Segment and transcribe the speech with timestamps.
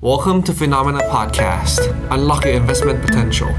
[0.00, 1.80] Welcome to Phenomena Podcast.
[2.14, 3.50] Unlock your investment potential.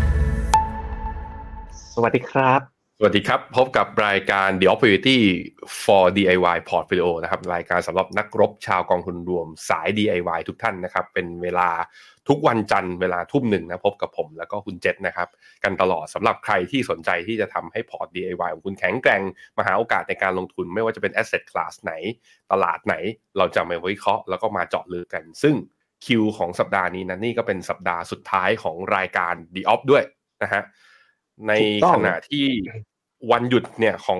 [1.96, 2.60] สวัสดีครับ
[3.00, 5.20] สวัสดีครับ พบกับรายการ The Opportunity
[5.84, 11.70] for DIY Portfolio นะครับ รายการสำหรับนักรบชาวกองทุนรวมสาย DIY ทุกท่านนะครับ เป็นเวลา
[12.28, 15.30] ทุกวันจันทร์เวลาทุ่มหนึ่งนะ พบกับผมแล้วก็คุณเจษนะครับ
[15.64, 19.22] กันตลอดสำหรับใครที่สนใจที่จะทำให้พอร์ต DIY ของคุณแข็งแกร่ง
[19.58, 21.94] มาหาโอกาสในการลงทุน ไม่ว่าจะเป็น asset class ไหน
[22.52, 22.96] ตลาดไหน
[23.38, 25.56] เราจะมาวิเคราะห์แล้วก็มาเจาะลึกกัน ซึ่ง
[26.06, 30.04] คิวของสัปดาห์นี้นะนี่ก็เป็นสัปดาห์สุดท้ายของรายการ The Op ด้วย
[30.44, 30.64] นะฮะ
[31.48, 32.46] ในถูกต้องขณะที่
[33.32, 34.20] วันหยุดเนี่ยของ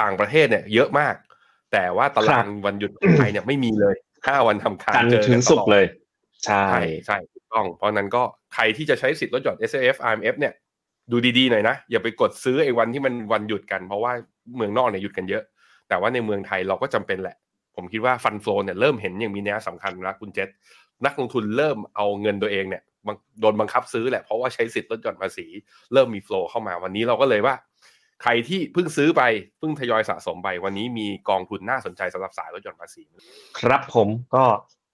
[0.00, 1.14] ต่างประเทศเนี่ย เยอะมาก
[1.72, 3.94] แต่ว่าตารางวันหยุดของไทยเนี่ยไม่มีเลย
[4.26, 5.86] ห้าวันทำการกันเจอถึงตสุลกอดร์เลย
[6.44, 8.22] ใช่ใช่ใช่ถูกต้อง เพราะนั้นก็
[8.54, 10.52] ใครที่จะใช้สิทธิ์ลดหย่อน S F I M F เนี่ย
[11.10, 14.12] ดูดีๆหน่อยนะ อย่าไปกดซื้อไอ้วันที่มันวันหยุดกัน เพราะว่า
[14.56, 15.42] เมืองนอกเนี่ยหยุดกันเยอะ
[15.88, 17.36] แต่ว่าในเมืองไทยเราก็จำเป็นแหละ
[17.76, 20.48] ผมคิดว่าฟันโฟลเนี่ยเริ่มเห็นอย่างมีนัยสำคัญแล้วคุณเจษ
[21.06, 25.46] นักลงทุนเริ่มเอาเงินตัวเองเนี่ยบังโดนบังคับซื้อแหละเพราะว่าใช้สิทธิ์ลดหย่อนภาษี
[25.92, 27.54] เริ่มมีโฟลเข้ามาวันนี้เราก็เลยว่า
[28.22, 29.22] ใครที่เพิ่งซื้อไป
[29.58, 33.02] เพิ่งทยอยสะสมไปวันนี้มีกองทุนน่าสนใจสำหรับสายลดหย่อนภาษี
[33.58, 34.44] ครับผมก็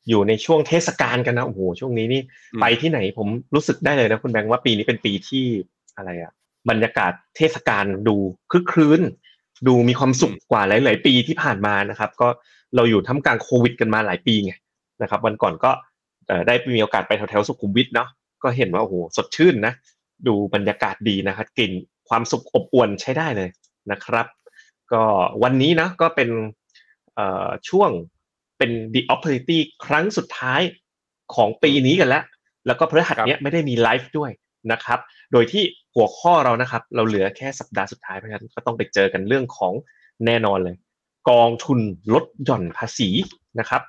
[0.08, 5.44] อยู่ในช่วงเทศกาลกันนะโอ้โหช่วงนี้นี่อืมไปที่ไหนผมรู้สึกได้เลยนะคุณแบงค์ว่าปีนี้เป็นปีที่
[5.96, 6.32] อะไรอะ
[6.70, 8.16] บรรยากาศเทศกาลดู
[8.52, 9.00] คึกครื้น
[9.66, 12.28] ดูมีความสุขกว่าหลาย ๆ ปีที่ผ่านมานะครับ ก็
[12.76, 14.52] เราอยู่ท่ามกลางโควิด กันมาหลายปีไง
[15.02, 15.93] นะครับ วันก่อนก็เอ่อ
[16.46, 18.08] ได้มีโอกาสไปแถวๆสุขุมวิทเนาะ
[18.42, 19.72] ก็เห็นว่าโอ้โหสดชื่นนะ
[20.26, 21.72] ดูบรรยากาศดีนะครับกลิ่น
[22.08, 23.48] ความสุขอบอวลใช้ได้เลย
[23.90, 24.26] นะครับ
[24.92, 25.02] ก็
[25.42, 26.30] วันนี้นะก็เป็น
[27.14, 27.90] เอ่อช่วง
[28.58, 30.60] เป็น the opportunity ครั้งสุดท้าย
[31.34, 32.24] ของปีนี้กันแล้ว
[32.66, 34.30] แล้วก็พฤหัสเนี้ยไม่ได้มีไลฟ์ด้วย
[34.72, 35.00] นะครับ
[35.32, 35.62] โดยที่
[35.94, 39.72] หัวข้อเรานะครับ เราเหลือแค่สัปดาห์สุดท้ายเพราะฉะนั้นก็ต้องไปเจอกันเรื่องของ
[40.26, 40.76] แน่นอนเลย
[41.30, 41.78] กองทุน
[42.14, 43.08] ลดหย่อนภาษี
[43.58, 43.82] นะครับ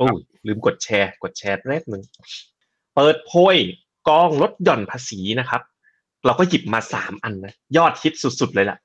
[0.00, 2.02] โอ้ยลืมกดแชร์ กดแชร์แรกหนึ่ง
[2.94, 3.56] เปิดโพย
[4.08, 5.62] กองลดหย่อนภาษีนะครับ
[6.26, 8.78] เราก็หยิบมาสามอันนะยอดฮิตสุดๆเลยล่ะ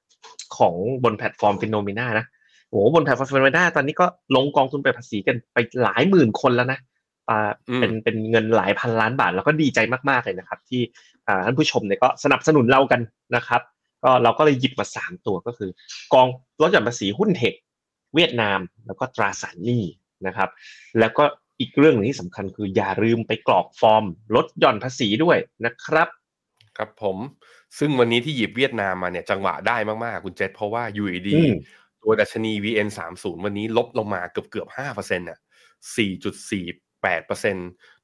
[0.58, 2.26] ของบนแพลตฟอร์ม FINNOMENA นะ
[2.70, 4.06] โอ้โหบนแพลตฟอร์ม FINNOMENA ตอนนี้ก็
[4.36, 6.80] ลงกองทุนไปภาษีกันไปหลายหมื่นคนแล้วนะ
[7.30, 10.82] อ่าอืมเป็นเป็นเงินหลายพันล้านบาท แล้วก็ดีใจมากๆเลยนะครับ ที่
[11.28, 13.02] อ่าท่านผู้ชมเนี่ยก็สนับสนุนเรากัน
[13.36, 13.62] นะครับ
[14.04, 15.70] ก็เราก็เลยหยิบมาสามตัวก็คือ
[16.14, 16.28] กอง
[16.62, 17.54] ลดหย่อนภาษีหุ้นเทค
[18.16, 19.84] เวียดนาม แล้วก็ตราสารหนี้
[20.28, 20.50] นะครับ
[21.00, 21.24] แล้วก็
[21.60, 24.06] อีกเรื่องหนึงที่สำคัญคืออย่าลืมไปกรอกฟอร์ม
[24.36, 26.08] ลดหย่อนภาษีด้วยนะครับ
[26.78, 27.18] ครับผม
[27.80, 31.54] ซึ่งวันนี้ที่หยิบเวียดนามมาเนี่ยจังหวะได้มากๆ คุณเจษเพราะว่า UED อืม
[32.04, 35.38] ตัวดัชนี VN 30วันนี้ลบลงมาเกือบเกือบห้าเปอร์เซ็นต์่ะ
[35.96, 36.66] สี่จุดสี่
[37.04, 37.56] แปดเปอร์เซ็น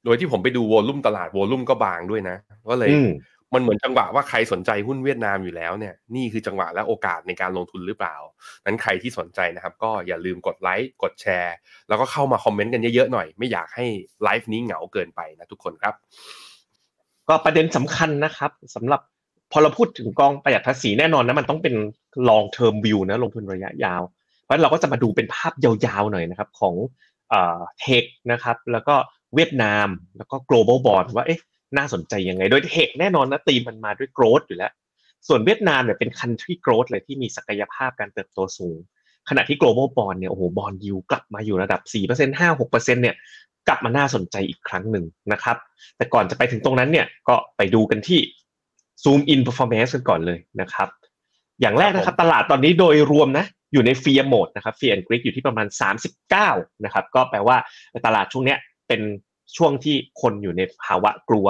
[0.05, 2.37] โดยที่ผมไปดูวอลลุ่มตลาดวอลลุ่มก็บางด้วยนะ
[2.69, 3.01] ก็เลยอื
[3.53, 8.15] มันเหมือนจังหวะว่าใครสนใจหุ้นเวียดนามอยู่แล้วเนี่ยนี่คือจังหวะและโอกาสในการลงทุนหรือเปล่า
[8.65, 11.55] นั้นใครที่สนใจนะครับ ก็อย่าลืมกดไลค์กดแชร์
[11.87, 13.85] แล้วก็เข้ามาคอมเมนต์กันเยอะๆหน่อย ไม่อยากให้
[14.23, 15.95] ไลฟ์นี้เหงาเกินไปนะทุกคนครับ
[17.29, 19.01] ก็ประเด็นสำคัญนะครับสำหรับ
[19.51, 21.75] พอเราพูดถึงกองประหยัดภาษีแน่นอนนะมันต้องเป็น
[22.29, 24.01] long term view นะลงทุนระยะยาว
[24.41, 26.75] เพราะฉะนั้นเราก็จะมาดูเป็นภาพยาวๆหน่อยนะครับของ
[27.79, 28.95] เทคนะครับ แล้วก็
[29.35, 29.87] เวียดนาม
[30.17, 31.39] แล้วก็ global bond ว่าเอ๊ะ
[31.77, 34.71] น่าสนใจยังไง โดยเทคแน่นอนนะตีมมันมาด้วย growth อยู่แล้ว
[35.27, 38.77] ส่วนเวียดนามเนี่ยเป็น country growth เลยที่มีศักยภาพการเติบโตสูง
[39.29, 43.15] ขณะที่ global bond เนี่ยโอ้โห bond yield กลับมาอยู่ระดับ 4% 5-6%เนี่ย
[43.67, 45.57] กลับมาน่าสนใจอีกครั้งหนึ่งนะครับ
[45.97, 48.19] แต่ก่อนจะไปถึงตรงนั้นเนี่ยก็ไปดูกันที่
[49.03, 50.89] Zoom in performance กันก่อนเลยนะครับ
[51.61, 55.67] อย่างแรกนะครับตลาดตอนนี้โดยรวมนะอยู่ใน fear mode นะครับ fear and greed อยู่ที่ประมาณ
[56.25, 57.57] 39 นะครับ ก็แปลว่า
[58.05, 59.01] ตลาดช่วงเนี้ยเป็น
[59.57, 61.47] ช่วงที่คนอยู่ในภาวะกลัว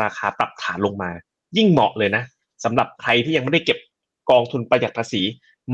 [0.00, 1.10] ราคาปรับฐานลงมา
[1.56, 2.22] ยิ่งเหมาะเลยนะ
[2.64, 3.78] สำหรับใครที่ยังไม่ได้เก็บ
[4.30, 5.22] กองทุนประหยัดภาษี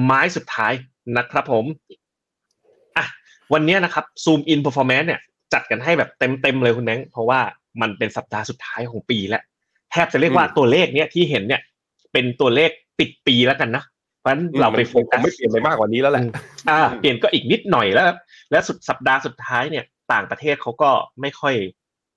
[0.02, 0.72] ไม้สุดท้าย
[1.16, 1.64] นะครับผม
[2.96, 3.04] อะ
[3.52, 5.20] วันเนี้ยนะครับ Zoom in performance เนี่ย
[5.52, 7.40] จัดกันให้แบบเต็มๆเลยคุณแบงค์เพราะว่า
[7.80, 9.42] มันเป็นสัปดาห์สุดท้ายของปีแล้ว
[9.90, 11.60] แทบจะเรียกว่าอืมตัวเลขเนี้ยที่เห็นเนี่ย
[12.12, 13.84] เป็นตัวเลขปิดปีแล้วกันนะ
[14.20, 16.22] เพราะฉะนั้นเราไปโฟกัสไม่เปลี่ยนไปมากกว่านี้แล้วแหละ
[16.70, 18.04] อ่าเปลี่ยนก็อีกนิดหน่อยแล้ว
[18.50, 21.54] และสุดสัปดาห์สุดท้ายเนี่ย ต่างประเทศเขาก็ไม่ค่อย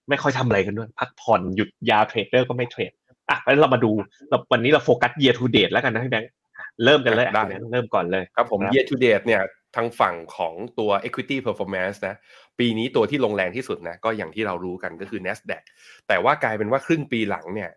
[0.09, 2.91] ไม่ค่อยทำอะไรกันด้วย พักผ่อนหยุดยาวเทรดเดอร์ก็ไม่เทรด
[3.29, 3.91] อะเพราะฉะนั้นเรามาดู
[4.29, 6.35] เราวันนี้เราโฟกัส year to date แล้วกันนะพี่แบงค์อะ
[6.83, 9.41] เริ่มกันเลยอะได้คุณแบงค์เริ่มก่อนเลยครับผมครับ year to date เนี่ย
[9.75, 12.15] ทางฝั่งของตัว equity performance นะ
[12.59, 15.63] ปีนี้ตัวที่ลงแรงที่สุดนะ ก็อย่างที่เรารู้กันก็คือ NASDAQ
[16.07, 17.69] แต่ว่ากลายเป็นว่าครึ่งปีหลังเนี่ย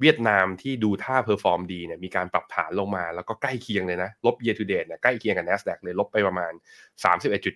[0.00, 6.52] เวียดนามที่ดูท่า perform ดีเนี่ยมีการปรับฐานลงมาแล้วก็ใกล้เคียงเลยนะ ลบ year to date เนี่ยใกล้เคียงกับ NASDAQ เลยลบไปประมาณ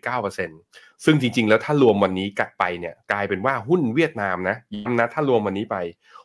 [0.01, 5.77] 31.9%ซึ่งจริง ๆ แล้วถ้ารวมวันนี้กลับไปเนี่ยกลายเป็นว่าหุ้นเวียดนามนะย้ำนะถ้ารวมวันนี้ไป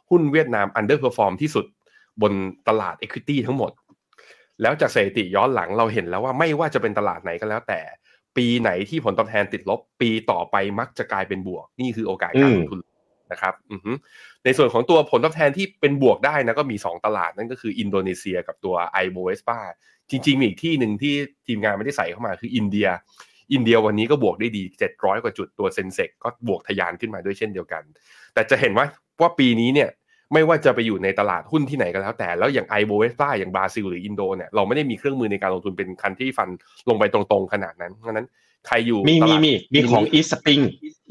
[0.09, 1.65] หุ้นเวียดนาม underperform ที่สุด
[2.21, 2.33] บน
[2.67, 3.71] ตลาด equity ทั้งหมด
[4.61, 7.81] แล้วจากสถิติย้อนหลังเราเห็นแล้วว่าไม่ว่าจะเป็นตลาดไหนก็แล้วแต่
[8.37, 12.79] ปีไหนที่ผลตอบแทนติดลบ ปีต่อไปมักจะกลายเป็นบวก นี่คือโอกาสการลงทุน
[13.31, 13.53] นะครับ
[14.45, 19.59] ในส่วนของตัวผลตอบแทนที่เป็นบวกได้นะก็มี 2 ตลาดนั่นก็คืออินโดนีเซียกับตัว Ibovespa
[20.09, 21.13] จริงๆมีอีกที่หนึ่งที่
[21.47, 22.87] ทีมงานไม่ได้ใส่เข้ามาคืออินเดีย
[23.53, 24.63] อินเดียวันนี้ก็บวกได้ดี
[24.93, 27.83] 700 กว่าจุดตัว Sensex ก็บวกทะยานขึ้นมาด้วยเช่นเดียวกัน
[28.33, 28.85] แต่จะเห็นว่า
[29.21, 29.89] ว่าปีนี้เนี่ย
[30.33, 36.49] ไม่ว่าจะไปอยู่ในตลาดหุ้นที่ไหนก็แล้วแต่แล้วอย่าง Ibovespa อย่างบราซิลหรืออินโดเนี่ยเราไม่ได้มีเครื่องมือในการลงทุนเป็น country fund
[36.89, 38.27] ลงไปตรงๆขนาดนั้นเพราะนั้น
[38.67, 40.59] ใครอยู่มีตมีลาดมีมีของ East spring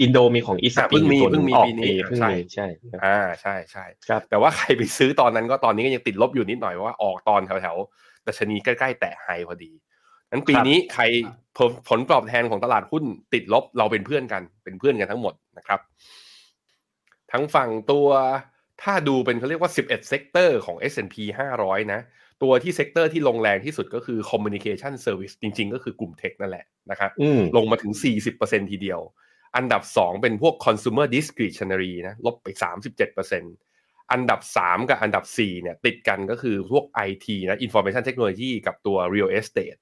[0.01, 2.67] อินโดมีของ Eastspring เพิ่งมีตัวหนึ่เพิ่งมีออกปีนี้เพิ่งใช่มีใช่
[3.05, 9.73] อ่าใช่ใช่ครับแต่ว่าใครไปซื้อตอนนั้นก็ตอนนี้ก็ยังติดลบอยู่นิดหน่อยเพราะว่าออกตอนแถวๆดัชนีใกล้ๆ แตะ high พอดี
[10.31, 11.03] นั้นปีนี้ใคร
[11.57, 13.05] ผลผลตอบแทนของตลาดหุ้น
[13.35, 15.81] ติดลบเราเป็นเพื่อนกันเป็นเพื่อนกันทั้งหมดนะครับ
[17.33, 18.09] ทั้งฝั่งตัว
[18.83, 21.17] ถ้าดูเป็นเขาเรียกว่า 11 sector ของ S&P
[21.55, 22.01] 500 นะ
[22.43, 27.93] ตัวที่ sector ที่ลงแรงที่สุดก็คือ Communication Service จริง ๆ ก็คือกลุ่มเทคนั่นแหละนะครับอืมลงมาถึง
[28.33, 29.01] 40%ทีเดียว
[29.57, 32.49] อันดับ 2 เป็นพวก consumer discretionary นะลบไป
[33.11, 39.79] 37%อันดับ 3 กับอันดับ 4 เนี่ย ติดกันก็คือพวก IT นะ information technology กับตัว real estate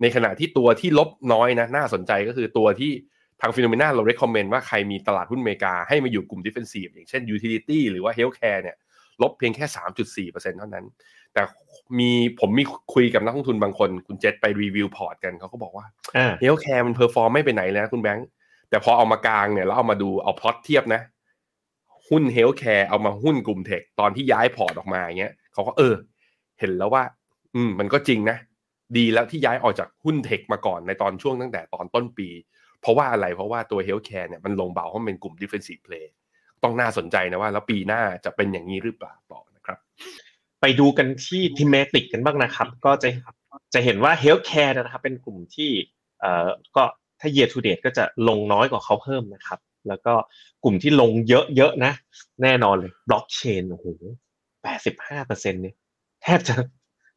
[0.00, 2.92] ในขณะที่ตัวที่ลบน้อยนะ น่าสนใจก็คือตัวที่
[3.40, 8.76] ทาง FINNOMENA เรา recommend ว่าใครมีตลาดหุ้นอเมริกาให้มาอยู่กลุ่ม defensive อย่างเช่น utility หรือว่า healthcare เนี่ย
[9.22, 10.84] ลบเพียงแค่ 3.4%เท่านั้น
[11.34, 11.42] แต่
[11.98, 12.64] มีผมมี
[12.94, 15.86] คุยกับนักลงทุนบางคน คุณเจษไปรีวิวพอร์ตกันเขาก็บอกว่า
[16.16, 18.26] อ่า healthcare มัน perform ไม่ไปไหนเลยนะคุณแบงค์
[18.70, 21.00] แต่พอเอามากางเนี่ยแล้วเอามาดูเอาพลอตเทียบนะ
[22.08, 25.94] หุ้น healthcare เอามาหุ้นกลุ่มเทคตอนที่ย้ายพอร์ตออกมาอย่างเงี้ยเขาก็เออ
[26.60, 27.02] เห็นแล้วว่า
[27.54, 28.36] อืม มันก็จริงนะ
[28.96, 32.28] ดีแล้วที่ย้ายออกจากหุ้นเทคมาก่อนในตอนช่วงตั้งแต่ตอนต้นปี
[32.80, 36.06] เพราะว่าอะไรเพราะว่าตัว healthcare เนี่ยมันลงเบาเพราะมันเป็นกลุ่ม defensive play
[36.62, 39.78] ต้องน่าสนใจนะว่า แล้วปีหน้าจะเป็นอย่างนี้หรือเปล่าต่อนะครับ
[40.60, 43.08] ไปดูกันที่ thematic กันบ้างนะครับ ก็จะ
[43.74, 45.70] จะเห็นว่า healthcare นะครับ เป็นกลุ่มที่
[46.20, 46.84] เอ่อก็
[47.20, 50.14] ถ้า year to date ก็จะลงน้อยกว่าเขาเพิ่มนะครับ แล้วก็
[50.64, 51.92] กลุ่มที่ลงเยอะๆนะ
[52.42, 53.86] แน่นอนเลยบล็อกเชนโอ้โห
[54.62, 55.74] แปดสิบห้าเปอร์เซ็นต์เนี่ย
[56.22, 56.54] แทบจะ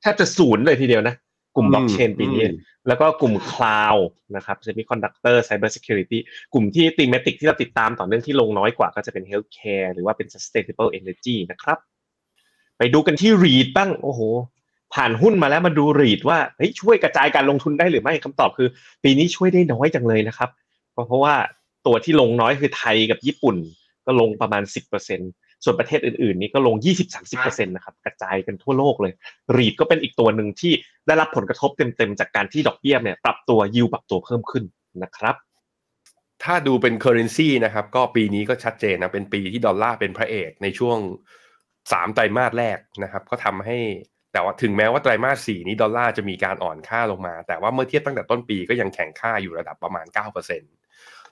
[0.01, 1.16] แทบจะศูนย์เลยทีเดียวนะ
[1.55, 2.55] กลุ่มบล็อกเชนปีนี้อืม
[2.88, 3.95] แล้วก็กลุ่ม cloud
[4.35, 6.21] นะครับ semiconductor cybersecurity
[6.53, 11.77] กลุ่มที่ thematic ที่เราติดตามต่อเนื่องที่ลงน้อยกว่าก็จะเป็น healthcare หรือว่าเป็น sustainable energy นะครับ
[12.77, 14.21] ไปดูกันที่ REIT บ้างโอ้โห
[14.94, 18.67] ผ่านหุ้นมาแล้วมาดู REIT ว่าเฮ้ยช่วยกระจายการลงทุนได้หรือไม่คำตอบคือ
[19.03, 20.50] ปีนี้ช่วยได้น้อยจังเลยนะครับ
[20.91, 21.35] เพราะเพราะว่า
[21.85, 23.55] ตัวที่ลงน้อยคือไทยกับญี่ปุ่น
[24.05, 24.63] ก็ลงประมาณ
[25.07, 26.75] 10% ส่วนประเทศอื่นๆ นี่ก็ลง
[27.21, 29.13] 20-30%นะครับกระจายกันทั่วโลกเลย
[29.57, 30.74] REIT ก็เป็นอีกตัวหนึ่งที่
[31.07, 34.63] ได้รับผลกระทบเต็มๆ จากการที่ดอกเบี้ยเนี่ยปรับตัวยิวปรับตัวเพิ่มขึ้น
[35.04, 35.36] นะครับ
[36.44, 40.98] ถ้าดูเป็น currency นะครับก็ปีนี้ก็ชัดเจนนะเป็นปีที่ดอลลาร์เป็นพระเอกในช่วง
[41.92, 43.77] สามไตรมาสแรกนะครับก็ทำให้
[44.33, 50.82] แต่ว่าถึงแม้ว่าไตรมาสสี่นี้ดอลลาร์จะมีการอ่อนค่าลงมา แต่ว่าเมื่อเทียบตั้งแต่ต้นปีก็ยังแข็งค่าอยู่ระดับประมาณ 9%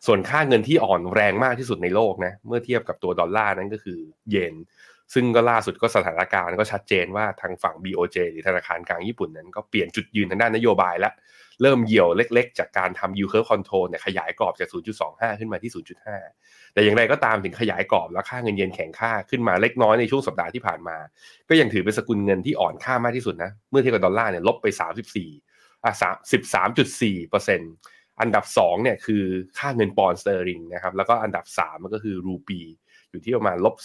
[0.06, 4.00] ส่วนค่าเงินที่อ่อนแรงมากที่สุดในโลกนะเมื่อเทียบกับตัวดอลลาร์นั้นก็คือ
[4.30, 4.56] เยน
[5.14, 11.14] ซึ่งก็ล่าสุดก็สถานการณ์ก็ชัดเจนว่าทางฝั่ง BOJ หรือธนาคารกลางญี่ปุ่นนั้นก็เปลี่ยนจุดยืนทางด้านนโยบายแล้ว
[11.62, 14.70] เริ่มเหี่ยวเล็กๆ จากการทำ yield curve control เนี่ยขยายกรอบจาก
[15.04, 15.72] 0.25 ขึ้นมาที่
[16.24, 20.98] 0.5 แต่อย่างไรก็ตามถึงขยายกรอบแล้วค่าเงินเยนแข็งค่าขึ้นมาเล็กน้อยในช่วงสัปดาห์ที่ผ่านมา
[21.50, 24.68] ก็ยังถือเป็นสกุลเงินที่อ่อนค่ามากที่สุดนะ เมื่อเทียบกับดอลลาร์เนี่ยลบไป
[25.26, 25.94] 34อะ
[26.32, 27.72] 13.4เปอร์เซ็นต์
[28.22, 29.24] อันดับ2เนี่ยคือ
[29.58, 32.60] ค่าเงินปอนด์สเตอร์ลิงนะครับแล้วก็อันดับ3มันก็คือรูปี
[33.12, 33.76] อยู่ที่ประมาณลบ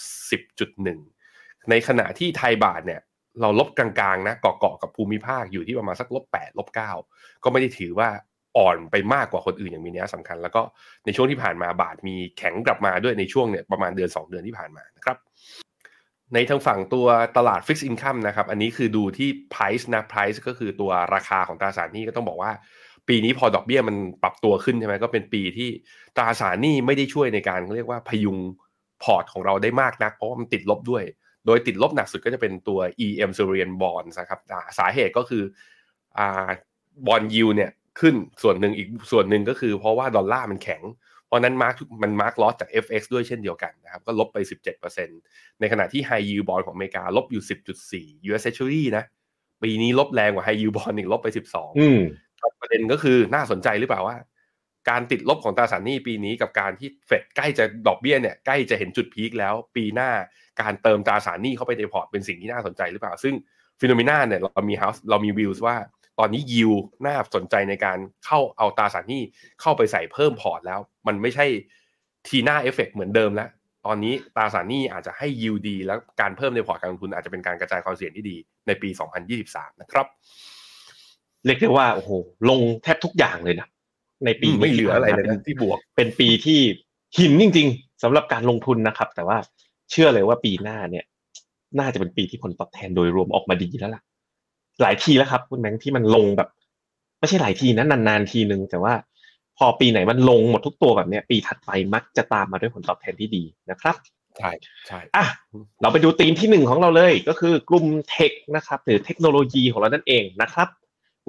[0.61, 3.01] 10.1 ในขณะที่ไทยบาทเนี่ย
[3.41, 6.67] เราลบกลางๆนะเกาะๆกับภูมิภาคอยู่ที่ประมาณสักลบ8ลบ
[7.05, 8.09] 9ก็ไม่ได้ถือว่า
[8.57, 10.61] อ่อนไปมากกว่าคนอื่นอย่างมีนัยสำคัญ แล้วก็
[11.05, 15.17] ในช่วงที่ผ่านมาบาทมีแข็งกลับมาด้วยในช่วงเนี่ยประมาณเดือน 2 เดือนที่ผ่านมานะครับ
[16.33, 22.51] ในทางฝั่งตัวตลาด Fixed Income นะครับ อันนี้คือดูที่ price นะ price ก็คือตัวราคาของตราสารหนี้ก็ต้องบอกว่า
[23.09, 25.69] ปีนี้พอดอกเบี้ยมันปรับตัวขึ้นใช่ไหมก็เป็นปีที่
[26.17, 28.37] ตราสารหนี้ไม่ได้ช่วยในการเรียกว่าพยุง
[29.03, 31.03] พอร์ตของเราได้มากนัก เพราะว่ามันติดลบด้วย
[31.45, 34.39] โดยติดลบหนักสุดก็จะเป็นตัว EM s u r i a n Bond นะครับ
[34.79, 35.43] สาเหตุก็คือ
[36.17, 36.49] อ่า
[37.07, 40.81] bond yield เนี่ยขึ้นส่วนหนึ่งอีกส่วนหนึ่งก็คือเพราะว่าดอลลาร์มันแข็ง
[41.27, 44.37] เพราะนั้น mark มัน mark loss จาก FX ด้วยเช่นเดียวกันนะครับก็ลบไป
[44.99, 47.43] 17%ในขณะที่ High Yield Bond ของอเมริกาลบอยู่
[47.87, 49.03] 10.4 US Treasury นะ
[49.63, 51.89] ปีนี้ลบแรงกว่า High Yield Bond อีกลบไป 12อื
[52.61, 54.17] ประเด็นก็คือน่าสนใจหรือเปล่าว่า
[54.89, 60.09] การติดลบของตราสารหนี้ปีนี้กับการที่เฟดใกล้จะดอกเบี้ยเนี่ยใกล้จะเห็นจุด peak แล้ว ปีหน้า
[60.61, 63.33] การเติมตราสารหนี้เข้าไปในพอร์ตเป็นสิ่งที่น่าสนใจหรือเปล่า ซึ่ง
[63.79, 65.77] FINNOMENA เนี่ยเรามี house เรามีวิวว่า
[66.19, 66.71] ตอนนี้ยิว
[67.05, 69.23] น่าสนใจในการเข้าเอาตราสารหนี้
[69.61, 71.45] เข้าไปใส่เพิ่มพอร์ตแล้ว มันไม่ใช่
[72.27, 73.49] TINA effect เหมือนเดิมแล้ว
[73.85, 78.89] ตอนนี้ตราสารหนี้อาจจะให้ยิวดี แล้วการเพิ่มในพอร์ตการลงทุนอาจจะเป็นการกระจายความเสี่ยงที่ดีในปี
[79.35, 80.07] 2023 นะครับ
[81.45, 82.11] เรียกได้ว่าโอ้โห
[82.49, 83.67] ลงแทบทุกอย่างเลยนะ
[84.25, 86.59] ในปีอืมนี้ไม่เหลืออะไรเลยป็นะที่บวก เป็นปีที่
[87.17, 89.37] หินจริง ๆสำหรับการลงทุนนะครับ แต่ว่า
[89.91, 91.05] เชื่อเลยว่าปีหน้าเนี่ย
[91.79, 94.01] น่าจะเป็นปีที่ผลตอบแทนโดยรวมออกมาดีแล้วล่ะ
[94.81, 96.49] หลายทีแล้วครับคุณแบงค์ที่มันลงแบบ
[97.19, 98.93] ไม่ใช่หลายทีนะนานๆทีนึงแต่ว่า
[99.57, 103.95] พอปีไหนมันลงหมดทุกตัวแบบเนี้ย ปีถัดไปมักจะตามมาด้วยผลตอบแทนที่ดีนะครับ
[104.37, 104.51] ใช่
[104.87, 105.25] ใช่อะ
[105.81, 110.67] เราไปดูธีมที่หนึ่งของเราเลยก็คือกลุ่มเทคนะครับหรือเทคโนโลยีของเรานั่นเองนะครับ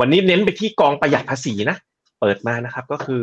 [0.00, 1.76] วันนี้เน้นไปที่กองประหยัดภาษีนะ
[2.20, 3.20] เปิดมานะครับ ก็คือ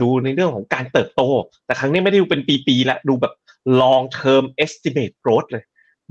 [0.00, 1.22] ดูในเรื่องของการเติบโต
[1.66, 3.34] แต่ครั้งนี้ไม่ได้ดูเป็นปีๆแล้วดูแบบ
[3.80, 5.64] long term estimate growth เลย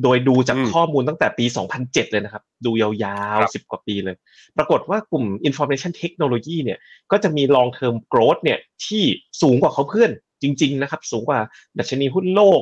[0.04, 1.46] โดยดูจากข้อมูลตั้งแต่ปี
[1.78, 2.90] 2007 เลยนะครับ ดูยา
[3.38, 4.16] วๆ 10 กว่าปีเลย
[4.58, 6.80] ปรากฏว่ากลุ่ม information technology เนี่ย
[7.12, 9.04] ก็จะมี long term growth เนี่ย ที่
[9.42, 11.40] สูงกว่าเขาเพื่อนจริง ๆ นะครับ สูงกว่า
[11.80, 12.62] ดัชนีหุ้นโลก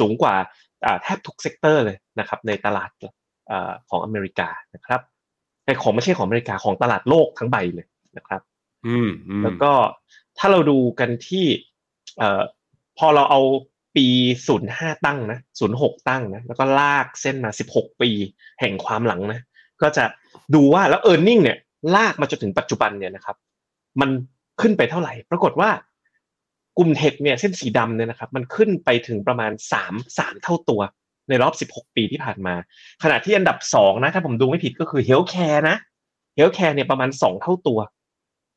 [0.00, 0.34] สูงกว่า
[1.02, 2.90] แทบทุก sector เลยนะครับ ในตลาด
[3.90, 5.00] ของอเมริกานะครับ
[5.70, 7.86] แต่ของไม่ใช่ของอเมริกาของตลาดโลกทั้งใบเลย
[8.16, 8.40] นะครับ
[8.86, 9.08] อืม
[9.42, 9.72] แล้วก็
[10.38, 11.44] ถ้าเราดูกันที่
[12.18, 12.42] เอ่อ
[12.98, 13.40] พอเราเอา
[13.96, 14.06] ปี
[14.46, 18.10] ศูนย์ห้าตั้งนะศูนย์หกตั้งนะ แล้วก็ลากเส้นมาสิบหกปี
[18.60, 19.40] แห่งความหลังนะ
[19.82, 20.04] ก็จะ
[20.54, 21.58] ดูว่าแล้ว earning เนี่ย
[21.94, 23.36] ลากมาจนถึงปัจจุบันเนี่ยนะครับ
[24.00, 24.10] มัน
[24.60, 25.70] ขึ้นไปเท่าไหร่ ปรากฏว่า
[26.78, 30.80] กลุ่ม tech เนี่ยเส้นสีดำเนี่ยนะครับ มันขึ้นไปถึงประมาณสามสามเท่าตัว
[31.30, 32.54] ในรอบสิบหกปีที่ผ่านมา
[33.02, 35.76] ขณะที่อันดับสองนะ ถ้าผมดูไม่ผิดก็คือ healthcare นะ
[36.36, 37.78] healthcare เนี่ยประมาณสองเท่าตัว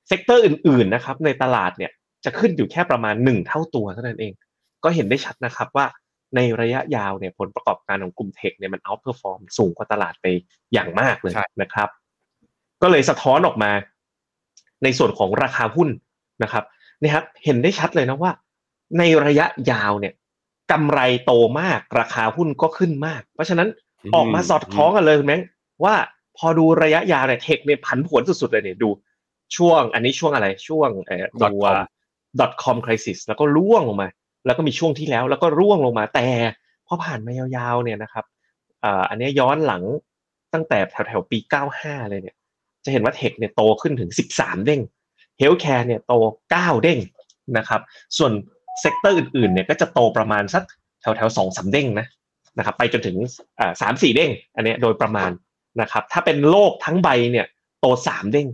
[0.07, 1.91] sector อื่นๆนะครับ ในตลาดเนี่ย
[2.25, 4.33] จะขึ้นอยู่แค่ประมาณหนึ่งเท่าตัวเท่านั้นเอง
[4.83, 5.85] ก็เห็นได้ชัดนะครับว่า
[6.35, 10.25] ในระยะยาวเนี่ยผลประกอบการของกลุ่ม tech เนี่ยมัน outperform สูงกว่าตลาดไป
[10.73, 11.89] อย่างมากเลยนะครับ
[12.81, 13.71] ก็เลยสะท้อนออกมา
[14.83, 15.89] ในส่วนของราคาหุ้น
[16.43, 16.63] นะครับ
[17.01, 18.31] นี่ครับเห็นได้ชัดเลยนะว่า
[18.97, 20.13] ในระยะยาวเนี่ย
[20.71, 23.67] กำไรโตมากราคาหุ้นก็ขึ้นมาก เพราะฉะนั้น
[24.15, 25.39] ออกมาสอดคล้องกันเลยคุณแบงค์
[25.83, 25.95] ว่า
[26.37, 28.89] พอดูระยะยาวเนี่ย tech เนี่ยผันผวนสุดๆเลยเนี่ยดู
[29.55, 31.63] ช่วงอันนี้ช่วงอะไรช่วงเอ่อตัว
[32.63, 34.09] .com crisis แล้วก็ร่วงลงมา
[34.45, 36.27] แล้วก็มีช่วงที่แล้วแล้วก็ร่วงลงมาแต่
[36.87, 38.25] พอผ่านมายาวๆเนี่ยนะครับ
[38.83, 39.83] อ่าอันนี้ย้อนหลัง
[40.53, 41.37] ตั้งแต่แถวๆปี
[41.75, 42.35] 95 เลยเนี่ย
[42.85, 44.81] จะเห็นว่า tech เนี่ยโตขึ้นถึง 13 เด้ง
[45.39, 46.13] healthcare เนี่ยโต
[46.49, 46.99] 9 เด้ง
[47.57, 47.81] นะครับ
[48.17, 48.31] ส่วน
[48.81, 50.63] sector อื่นๆเนี่ยก็จะโตประมาณสัก
[51.01, 52.07] แถวๆสองสาเด้งนะ
[52.57, 53.17] นะครับไปจนถึง
[53.59, 55.29] อ่าสามสี่เด้ง อันนี้โดยประมาณ
[55.81, 57.45] นะครับถ้าเป็นโลกทั้งใบเนี่ย
[57.79, 58.47] โตสามเด้ง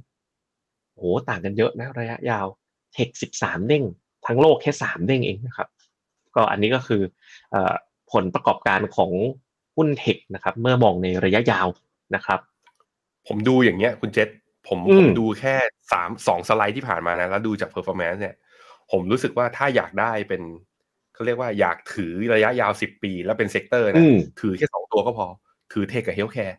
[0.96, 2.48] โอ้ต่างกันเยอะนะระยะยาว
[2.94, 3.84] เทคสิบสามเด้ง
[4.28, 5.68] ทั้งโลกแค่สามเด้งเองนะครับ
[6.36, 7.02] ก็อันนี้ก็คือ
[8.12, 9.12] ผลประกอบการของ
[9.76, 11.68] หุ้นเทคนะครับ เมื่อมองในระยะยาว
[12.16, 12.40] นะครับ
[13.28, 14.30] ผมดูอย่างเงี้ยคุณเจษ
[14.68, 15.56] ผมผมดูแค่
[15.92, 18.36] สามสองสไลด์ที่ผ่านมานะ แล้วดูจาก performance เนี่ย
[18.92, 20.42] ผมรู้สึกว่าถ้าอยากได้เป็น
[21.14, 24.04] เขาเรียกว่าอยากถือระยะยาวสิบปี แล้วเป็น sector นะ
[24.42, 25.28] ถือแค่สองตัวก็พอ
[25.74, 26.58] ถือ tech กับ healthcare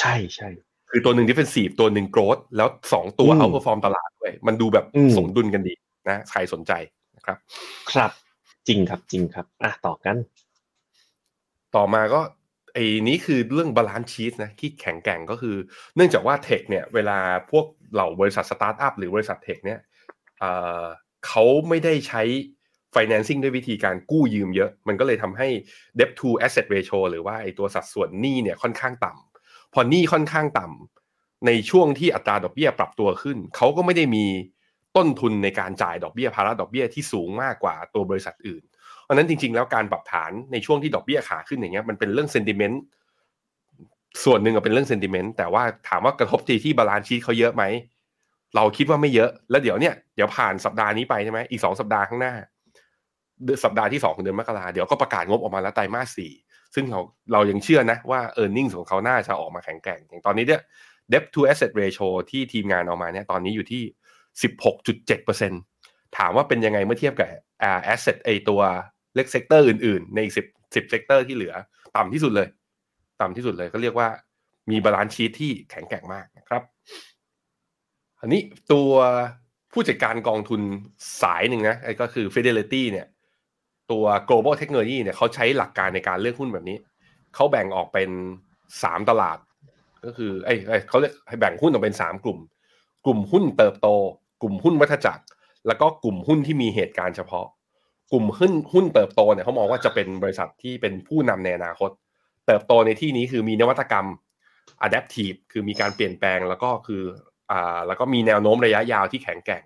[0.00, 0.48] ใช่ใช่
[0.90, 4.84] คือตัวหนึ่งที่เป็นสีตัวหนึ่ง growth แล้วสองตัว outperform ตลาดด้วยมันดูแบบ
[5.16, 5.74] สมดุลกันดี
[6.08, 6.72] นะใครสนใจ
[7.16, 7.36] นะครับ
[7.90, 8.10] ครับ
[8.68, 10.16] จริงครับจริงครับอะต่อกัน
[11.76, 12.20] ต่อมาก็
[12.74, 15.56] ไอ้นี้คือเรื่อง balance sheet นะที่แข็งแกร่งก็คือ
[15.96, 17.18] เนื่องจากว่า tech เนี่ย เวลา
[17.50, 19.80] พวกเหล่าบริษัทสตาร์ทอัพหรือบริษัท tech เนี่ย
[21.26, 22.22] เขาไม่ได้ใช้
[22.94, 25.48] financing ด้วยวิธีการกู้ยืมเยอะ มันก็เลยทำให้
[25.98, 34.24] debt to asset ratio หรือว่าไอ้ตัวสัดส่วนหนี้เนี่ยค่อนข้างต่ำพอหนี้ค่อนข้างต่ำในช่วงที่อัตราดอกเบี้ยปรับตัวขึ้น เขาก็ไม่ได้มี
[34.96, 38.62] ต้นทุนในการจ่ายดอกเบี้ยภาระดอกเบี้ยที่สูงมากกว่าตัวบริษัทอื่น
[39.02, 42.82] เพราะนั้นจริง ๆ แล้วการปรับฐานในช่วงที่ดอกเบี้ยขาขึ้นอย่างเงี้ยมันเป็นเรื่อง sentiment
[44.24, 47.64] ส่วนหนึ่งเป็นเรื่อง sentiment แต่ว่าถามว่ากระทบทีที่ balance sheet เขาเยอะไหม
[48.56, 52.34] เราคิดว่าไม่เยอะ แล้วเดี๋ยวเนี่ยเดี๋ยวผ่านสัปดาห์นี้ไปใช่ไหมอีกสองสัปดาห์ข้างหน้า
[53.64, 56.32] สัปดาห์ที่สองของเดือนมกราเดี๋ยวก็ประกาศงบออกมาแล้วไตรมาสสี่
[56.74, 57.00] ซึ่งเรา
[57.32, 60.62] เรายังเชื่อนะว่า e a r n i n g ของเขาน่าจะออกมาแข็งแกร่ง อย่างตอนนี้เนี่ย
[61.12, 63.82] debt to asset ratio ที่ทีมงานออกมาเนี่ยตอนนี้อยู่ที่
[64.82, 67.28] 16.7%ถามว่าเป็นยังไงเมื่อเทียบกับ
[67.92, 68.60] asset ไอตัว
[69.16, 71.54] เล็ก sector อื่นๆ ในอีก10 10 sector ที่เหลือ
[71.96, 72.48] ต่ำที่สุดเลย
[73.20, 74.08] ต่ำที่สุดเลยก็เรียกว่า
[74.70, 76.62] มี balance sheet ที่แข็งแกร่งมากนะครับ
[78.24, 78.90] อันนี้ตัว
[79.72, 80.60] ผู้จัดการกองทุน
[81.22, 83.06] สายหนึ่งนะไอ้ก็คือ Fidelity เนี่ย
[83.90, 86.76] ตัว global technology เนี่ยเขาใช้หลักการในการเลือกหุ้นแบบนี้
[87.34, 88.10] เขาแบ่งออกเป็น
[88.82, 89.38] สามตลาด
[90.04, 92.38] ก็คือไอ้เขาเรียกให้แบ่งหุ้นออกเป็นสามกลุ่ม
[93.06, 93.88] กลุ่มหุ้นเติบโต
[94.42, 95.24] กลุ่มหุ้นวัฏจักร
[95.66, 97.46] แล้วก็กลุ่มหุ้นที่มีเหตุการณ์เฉพาะ
[98.12, 101.90] กลุ่มหุ้นหุ้นเติบโตเนี่ยเขามองว่าจะเป็นบริษัทที่เป็นผู้นำในอนาคต
[102.46, 104.06] เติบโตในที่นี้คือมีนวัตกรรม
[104.86, 107.02] adaptive คือมีการเปลี่ยนแปลงแล้วก็คือ
[107.50, 109.64] อ่าแล้วก็มีแนวโน้มระยะยาวที่แข็งแกร่ง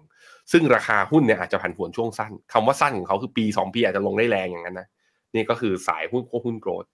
[0.53, 4.89] ซึ่งราคาหุ้นเนี่ยอาจจะผันผวนช่วงสั้นคำว่าสั้นของเขาคือปี 2 ปีอาจจะลงได้แรงอย่างนั้นนะ
[5.35, 6.85] นี่ก็คือสายหุ้นหุ้นโกรด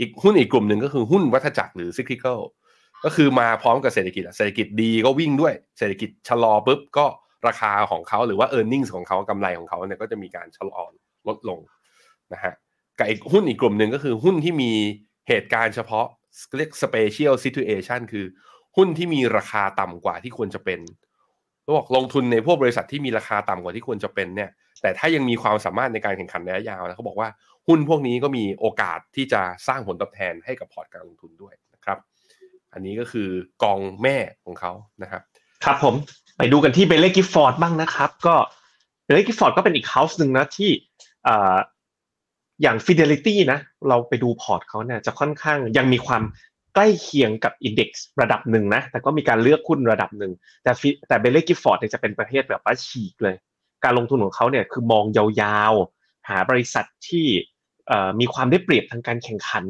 [0.00, 2.40] อีกหุ้นอีกกลุ่มหนึ่งก็คือหุ้นวัฏจักรหรือ cyclical
[3.04, 7.06] ก็คือมาพร้อมกับเศรษฐกิจเศรษฐกิจดีก็วิ่งด้วย เศรษฐกิจชะลอปุ๊บก็
[7.46, 10.82] ราคาของเขาหรือว่า e a r n i n g ของเขากำไรของเขาเนี่ยก็จะมีการชะลอ
[11.28, 11.58] ลดลง
[12.32, 12.54] นะฮะ
[12.98, 14.72] กับอีกหุ้นอีกกลุ่มหนึ่งก็คือหุ้นที่มี
[15.28, 16.06] เหตุการณ์เฉพาะ
[16.56, 18.26] เรียก special situation คือ
[18.78, 20.80] หุ้นที่มีราคาต่ำกว่าที่ควรจะเป็น
[21.62, 24.50] เขาบอกลงทุนในพวกบริษัทที่มีราคาต่ำกว่าที่ควรจะเป็นเนี่ย
[24.82, 27.28] แต่ถ้ายังมีความสามารถในการแข่งขันระยะยาวนะเขาบอกว่า
[27.68, 31.98] หุ้นพวกนี้ก็มีโอกาสที่จะสร้างผลตอบแทนให้กับพอร์ตการลงทุนด้วยนะครับ
[32.72, 33.28] อันนี้ก็คือ
[33.62, 35.22] กองแม่ของเขานะครับ
[35.64, 35.94] ครับผม
[36.38, 38.34] ไปดูกันที่ Baillie Gifford บ้างนะครับ ก็
[39.04, 40.70] Baillie Gifford ก็เป็นอีก house หนึ่งนะที่
[41.28, 41.30] อ
[42.62, 43.58] อย่าง Fidelity นะ
[43.88, 46.22] เราไปดูพอร์ตเขาเนี่ยจะค่อนข้างยังมีความ
[46.78, 50.32] ใกล้เคียงกับ index ระดับหนึ่งนะ แต่ก็มีการเลือกหุ้นระดับหนึ่ง
[50.64, 50.72] แต่
[51.08, 53.36] แต่ Baillie Gifford เนี่ยจะเป็นประเภทแบบว่าฉีกเลย
[53.84, 57.26] การลงทุนของเขาเนี่ยคือมองยาวๆ หาบริษัทที่
[58.20, 59.64] มีความได้เปรียบทางการแข่งขัน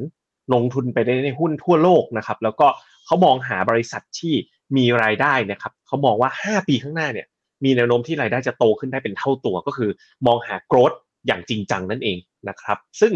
[0.54, 2.66] ลงทุนไปในหุ้นทั่วโลกนะครับ แล้วก็
[3.06, 4.34] เขามองหาบริษัทที่
[4.76, 7.26] มีรายได้นะครับเขามองว่า 5 ปีข้างหน้าเนี่ย
[7.64, 9.90] มีแนวโน้มที่รายได้จะโตขึ้นได้เป็นเท่าตัว ก็คือ
[10.26, 10.92] มองหาโกรด
[11.26, 13.12] อย่างจริงจังนั่นเองนะครับ ซึ่ง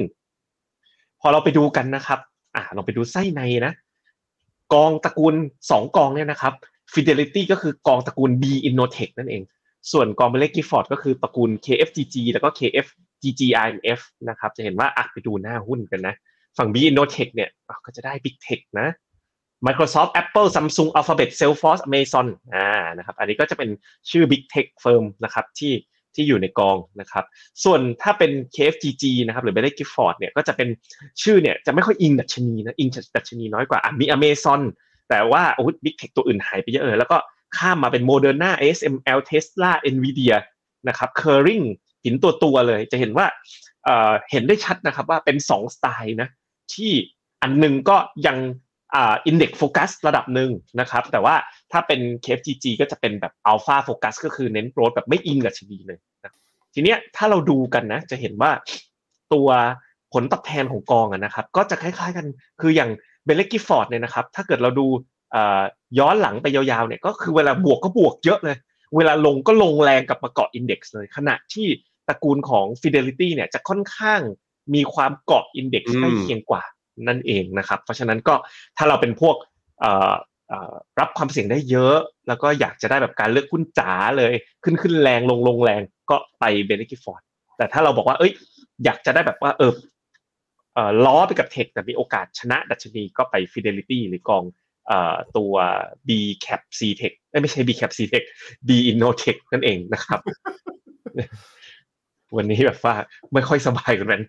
[1.20, 2.20] พอเราไปดูกันนะครับ
[2.56, 3.72] อ่าเราไปดูไส้ในนะ
[4.74, 5.34] กองตระกูล
[5.68, 6.54] 2 กองเนี่ยนะครับ
[6.94, 9.42] Fidelity ก็คือกองตระกูล B Innotech นั่นเอง
[9.92, 16.14] ส่วนกองเบลเลกิฟอร์ดก็คือตระกูล KFGG แล้วก็ KFGGIMF นะครับ จะเห็นว่าอะไปดูหน้าหุ้นกันนะ
[16.58, 17.50] ฝั่ง B Innotech เนี่ย
[17.84, 18.88] ก็จะได้ Big Tech นะ
[19.66, 23.70] Microsoft Apple Samsung Alphabet Salesforce Amazon อ่านะครับ อันนี้ก็จะเป็น
[24.10, 25.72] ชื่อ Big Tech Firm นะครับที่
[26.14, 27.24] ที่อยู่ในกองนะครับ
[27.64, 30.68] ส่วนถ้าเป็น KFGG นะครับ หรือ b e l l y Gifford เนี่ย ก็จะเป็น
[31.22, 34.60] ชื่อเนี่ยจะไม่ค่อยอิงดัชนีนะ อิงดัชนีน้อยกว่า อะมี Amazon
[35.08, 37.18] แต่ว่าโอ้ Big Tech ตัวอื่นหายไปเยอะเลยแล้วก็
[37.56, 40.36] ข้ามมาเป็น Moderna ASML Tesla Nvidia
[40.88, 41.64] นะครับ Kering
[42.04, 43.26] หินตัวตัวเลย จะเห็นว่า
[43.84, 46.28] เห็นได้ชัดนะครับว่าเป็น 2 สไตล์นะ
[46.74, 46.92] ที่
[47.42, 48.36] อันนึงก็ยัง
[48.94, 51.34] อ่า index focus ระดับหนึ่งนะครับ แต่ว่า
[51.72, 56.32] ถ้าเป็น KFGG ก็จะเป็นแบบ alpha focus ก็คือเน้น growth แบบไม่อิงกับดัชนีเลยนะ
[56.74, 58.50] ทีเนี้ยถ้าเราดูกันนะ จะเห็นว่า
[59.32, 59.48] ตัว
[60.12, 62.26] ผลตอบแทนของกองนะครับ ก็จะคล้ายๆกัน
[62.60, 62.90] คืออย่าง
[63.24, 64.86] Baillie Gifford เนี่ยนะครับ ถ้าเกิดเราดู
[65.98, 68.56] ย้อนหลังไปยาวๆเนี่ยก็คือเวลาบวกก็บวกเยอะเลย
[68.96, 71.66] เวลาลงก็ลงแรงกับมาเกาะ index เลย ขณะที่
[72.08, 74.20] ตระกูลของ Fidelity เนี่ยจะค่อนข้าง
[74.74, 76.62] มีความเกาะ index ใกล้เคียงกว่า
[77.08, 78.34] นั่นเองนะครับ เพราะฉะนั้นก็
[78.76, 79.36] ถ้าเราเป็นพวก
[81.00, 81.96] รับความเสี่ยงได้เยอะ
[82.28, 84.32] แล้วก็อยากจะได้แบบการเลือกหุ้นจ๋าเลย
[84.64, 87.22] ขึ้นขึ้นแรงลงลงแรงก็ไป Baillie Gifford
[87.56, 88.32] แต่ถ้าเราบอกว่า เอ้ย
[88.84, 89.72] อยากจะได้แบบว่าเออ
[91.04, 94.44] ล้อไปกับ tech แต่มีโอกาสชนะดัชนีก็ไป Fidelity หรือกอง
[95.36, 95.54] ตัว
[96.08, 98.24] BCAP-CTECH ไม่ใช่ B Cap C Tech
[98.68, 100.20] B Innotech นั่นเองนะครับ
[102.36, 102.94] วันนี้แบบว่า
[103.34, 104.22] ไม่ค่อยสบายกัน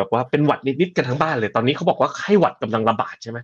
[0.00, 3.38] แบบว่าเป็นหวัดนิดๆกันทั้งบ้านเลย ตอนนี้เขาบอกว่าไข้หวัดกำลังระบาดใช่ไหม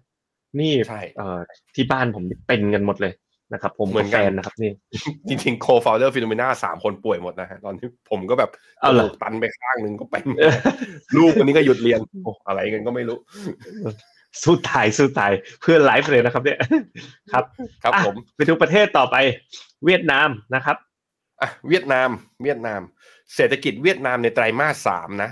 [0.61, 0.73] นี่
[1.17, 1.39] เอ่อ
[1.75, 3.13] ที่บ้านผมเป็นกันหมดเลย
[3.53, 4.73] นะครับ ผมเหมือนแฟนนะครับนี่
[5.29, 10.25] จริงๆ co-founder FINNOMENA สามคนป่วยหมดนะฮะตอนที่ผมก็แบบเอาหลตันไปข้างหนึ่งก็เป็น
[11.17, 13.19] ลูกคนนี้ก็หยุดเรียนโอ้อะไรกันก็ไม่รู้
[14.43, 16.59] สู้ตายสู้ตายเพื่อไลฟ์เลยนะครับ เนี่ย
[17.33, 17.45] ครับ
[17.83, 19.17] ครับผมไปดูประเทศต่อไป
[19.85, 20.77] เวียดนามนะครับ
[21.43, 22.09] อะเวียดนาม
[22.43, 22.81] เวียดนาม
[23.35, 25.31] เศรษฐกิจเวียดนามในไตรมาสสามนะ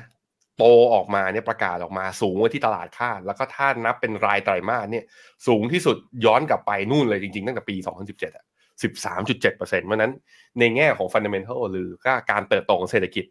[0.59, 0.65] โต
[0.95, 5.05] ออกมาเนี่ยประกาศออกมาสูงกว่าที่ตลาดคาด แล้วก็ถ้านับเป็นรายไตรมาสเนี่ย
[5.47, 8.45] สูงที่สุดย้อนกลับไปนู่นเลยจริงๆ ตั้งแต่ปี 2017อะ
[8.83, 10.13] 13.7%เพราะนั้น
[10.59, 11.89] ในแง่ของฟันเดเมนทัลหรือ
[12.31, 13.25] การเติบโตของเศรษฐกิจ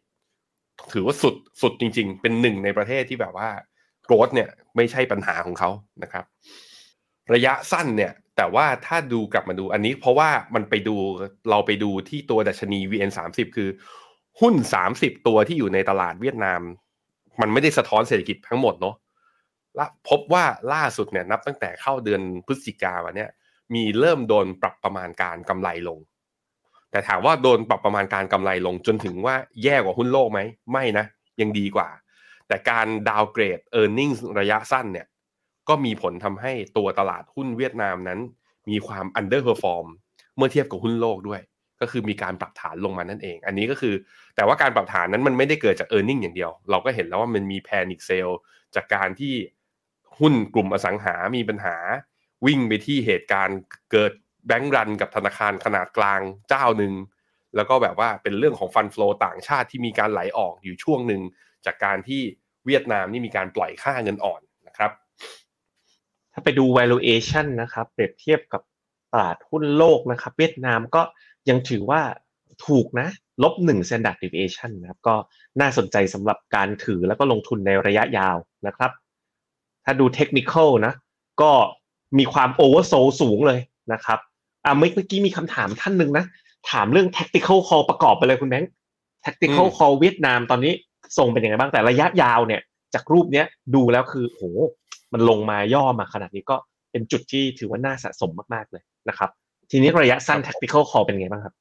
[0.93, 3.49] ถือว่าสุดสุดจริง ๆ เป็นหนึ่งในประเทศที่แบบว่า
[4.05, 5.69] โกรดเนี่ยไม่ใช่ปัญหาของเขา
[6.03, 6.25] นะครับ
[7.33, 10.95] ระยะสั้นเนี่ยแต่ว่าถ้าดูกลับมาดูอันนี้เพราะว่ามันไปดู
[11.49, 13.69] เราไปดูที่ตัวดัชนี VN30 คือ
[14.41, 14.55] หุ้น
[14.91, 16.61] 30 ตัวที่อยู่ในตลาดเวียดนาม
[17.41, 18.95] มันไม่ได้สะท้อนเศรษฐกิจทั้งหมดเนาะ
[19.79, 20.43] ละพบว่า
[20.73, 23.27] ล่าสุดเนี่ยนับตั้งแต่เข้าเดือนพฤศจิกาวันนี้
[23.73, 25.99] มีเริ่มโดนปรับประมาณการกำไรลง
[26.91, 30.39] แต่ถามว่าโดนปรับประมาณการกำไรลงจนถึงว่าแย่กว่าหุ้นโลกไหม
[30.71, 31.05] ไม่นะ
[31.41, 31.89] ยังดีกว่า
[32.47, 35.07] แต่การดาวเกรด e a r n i n g ระยะสั้นเนี่ย
[35.69, 38.19] ก็มีผลทำให้ตัวตลาดหุ้นเวียดนามนั้น
[38.69, 39.87] มีความ underperform
[40.35, 41.41] เมื่อเทียบกับหุ้นโลกด้วย
[41.83, 43.95] ก็คือมีการปรับฐานลงมานั่นเอง อันนี้ก็คือ
[44.35, 48.29] แต่ว่าการปรับฐานนั้นมันไม่ได้เกิดจาก e a r n i n g อย่างเดียว เราก็เห็นแล้วว่ามันมีแพนิคเซล
[48.75, 49.33] จากการที่
[50.19, 51.75] หุ้นกลุ่มอสังหามีปัญหา
[52.45, 53.59] วิ่งไปที่เหตุการณ์
[53.91, 54.11] เกิด
[54.47, 56.19] แบงก์รันกับธนาคารขนาดกลาง
[56.49, 56.93] เจ้าหนึ่ง
[57.55, 61.21] แล้วก็แบบว่าเป็นเรื่องของฟันฟลอต่างชาติที่มีการไหลออกอยู่ช่วงหนึ่ง
[61.65, 62.21] จากการที่
[62.65, 64.91] เวียดนามนี่มีการปล่อยค่าเงินอ่อนนะครับ
[66.33, 68.61] ถ้าไปดู valuation นะครับ เปรียบเทียบกับ
[69.11, 71.01] ตลาดหุ้นโลกนะครับ เวียดนามก็
[71.49, 72.01] ยังถือว่า
[72.67, 73.07] ถูกนะ
[73.43, 75.15] ลบหนึ่ง standard deviation นะครับ ก็
[75.61, 78.91] น่าสนใจสำหรับการถือแล้วก็ลงทุนในระยะยาวนะครับ
[79.85, 80.53] ถ้าดูเทคนิค
[80.85, 80.93] นะ
[81.41, 81.51] ก็
[82.17, 83.59] มีความโอเวอร์โซสูงเลย
[83.93, 84.19] นะครับ
[84.65, 86.25] อ่าเมื่อกี้มีคำถามท่านหนึ่งนะ
[86.71, 88.71] ถามเรื่อง tactical call ประกอบไปเลยคุณแบงค์
[89.23, 90.73] tactical call เวียดนามตอนนี้
[91.17, 92.61] ทรงเป็นยังไงบ้างแต่ระยะยาวเนี่ย
[92.93, 94.41] จากรูปเนี้ยดูแล้วคือโห
[95.13, 96.55] มันลงมาย่อมาขนาดนี้ก็
[96.91, 99.29] เป็นจุดที่ถือว่าน่าสะสมมากๆเลยนะครับ
[99.75, 101.53] ทีนี้ระยะสั้น tactical call เป็นไงบ้างครับ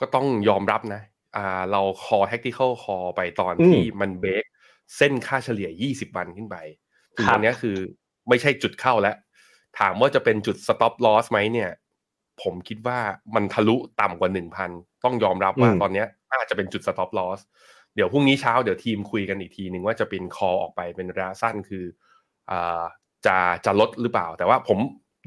[0.00, 1.02] ก็ต้องยอมรับนะ
[1.36, 4.44] อ่าเราคอ tactical call ไปตอนอืมที่มันเบรก
[4.96, 6.56] เส้นค่าเฉลี่ย 20 วันขึ้นไป
[7.16, 7.76] คือครับตรงเนี้ยคือ
[8.28, 9.16] ไม่ใช่จุดเข้าแล้ว
[9.78, 11.70] ถามว่าจะเป็นจุด stop loss ไหมเนี่ย
[12.42, 12.98] ผมคิดว่า
[13.34, 14.30] มันทะลุต่ำกว่า
[14.66, 17.40] 1,000 ต้องยอมรับว่าตอนเนี้ยน่าจะเป็นจุด stop loss
[17.94, 21.84] เดี๋ยวพรุ่งนี้เช้าเดี๋ยวทีมคุยกันอีกทีหนึ่งว่าจะเป็น call ออกไปเป็นระยะสั้นคือ
[22.50, 22.82] อ่า
[23.26, 24.78] จะจะลดหรือเปล่า แต่ว่าผม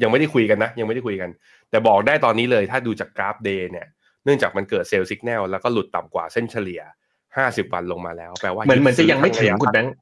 [0.02, 1.30] ยังไม่ได้คุยกันนะ ยังไม่ได้คุยกัน
[1.70, 3.88] แต่บอกได้ตอนนี้เลยถ้าดูจากกราฟ day เนี่ย
[4.24, 6.82] เนื่องจากมันเกิด sell สัญญาณแล้วก็หลุดต่ำกว่าเส้นเฉลี่ย
[7.28, 9.94] 50 วันลงมาแล้วแปลว่าเหมือนเหมือนจะยังไม่ถึงคุณแบงค์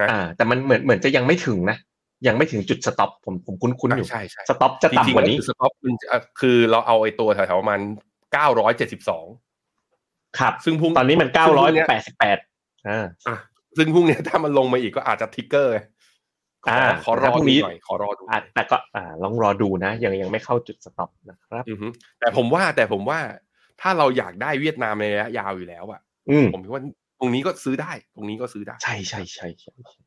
[0.00, 1.76] ฮะอ่า แต่มันเหมือนเหมือนจะยังไม่ถึงนะ
[2.26, 6.06] ยังไม่ถึงจุด stop ผมผมคุ้นคุ้นๆอยู่ใช่ใช่ stop จะจริงต่ำๆกว่าแล้วนี้จุด stop มันจะ
[6.40, 7.80] คือเราเอาไอ้ตัวแถวๆประมาณ
[8.74, 12.38] 972ครับ ซึ่งพรุ่งตอนนี้มันซึ่เก้างพร้อยงเนี้แปดสิบแปด
[12.88, 13.36] อ่าอะ
[13.76, 15.74] ซึ่งพรุ่งเนี้ยถ้ามันลงมาอีกก็อาจจะ trigger
[16.64, 21.86] ขออ่าขอรอแล้วพรุ่ดูงนี้หน่อยขอรอดูอ่าแต่ก็อ่าลองรอดูนะ ยังยังไม่เข้าจุดสต็อปนะครับอือฮึ
[22.20, 23.18] แต่ผมว่าแต่ผมว่า
[23.80, 26.82] ถ้าเราอยากได้เวียดนามในระยะยาวอยู่แล้วอะอืมผมคิดว่า
[27.20, 30.00] ตรงนี้ก็ซื้อได้ ตรงนี้ก็ซื้อได้ใช่ใช่ใช่ใช่ใช่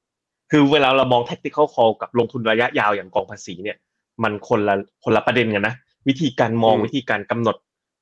[0.51, 3.77] คือเวลาเรามอง tactical call กับลงทุนระยะยาวอย่างกองภาษีเนี่ย
[4.23, 5.75] มันคนละคนละประเด็นกันนะ
[6.07, 7.55] วิธีการมองอืมวิธีการกำหนด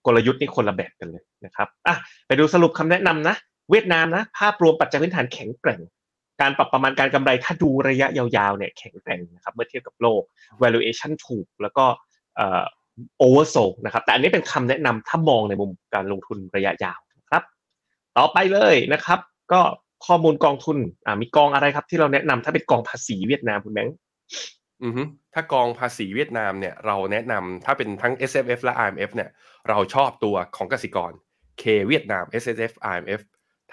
[0.06, 1.96] กลยุทธ์นี่คนละแบบกันเลยนะครับอะ
[2.28, 3.36] ไปดูสรุปคำแนะนำนะ
[3.72, 5.82] เวียดนามนะ ภาพรวมปัจจัยพื้นฐานแข็งแกร่ง
[6.42, 10.22] การปรับประมาณการกำไรถ้าดูระยะยาวๆเนี่ยแข็งแกร่งนะครับเมื่อเทียบกับโลก
[10.64, 11.86] valuation ถูกแล้วก็
[12.36, 12.64] เอ่อ
[13.24, 17.44] oversold นะครับแต่อันนี้เป็นคำแนะนำถ้ามองในมุมการลงทุนระยะยาวนะครับ
[18.18, 19.20] ต่อไปเลยนะครับ
[19.54, 19.62] ก็
[20.06, 23.96] ข้อมูลกองทุนอ่ามีกองอะไรครับที่เราแนะนำถ้าเป็นกองภาษีเวียดนามคุณแบงค์
[24.84, 29.30] อือฮึถ้ากองภาษีเวียดนามเนี่ยเราแนะนำถ้าเป็นทั้ง S F F และ I M F เนี่ย
[29.70, 31.12] เราชอบตัวของกสิกร
[31.62, 33.22] K เวียดนาม S S F I M F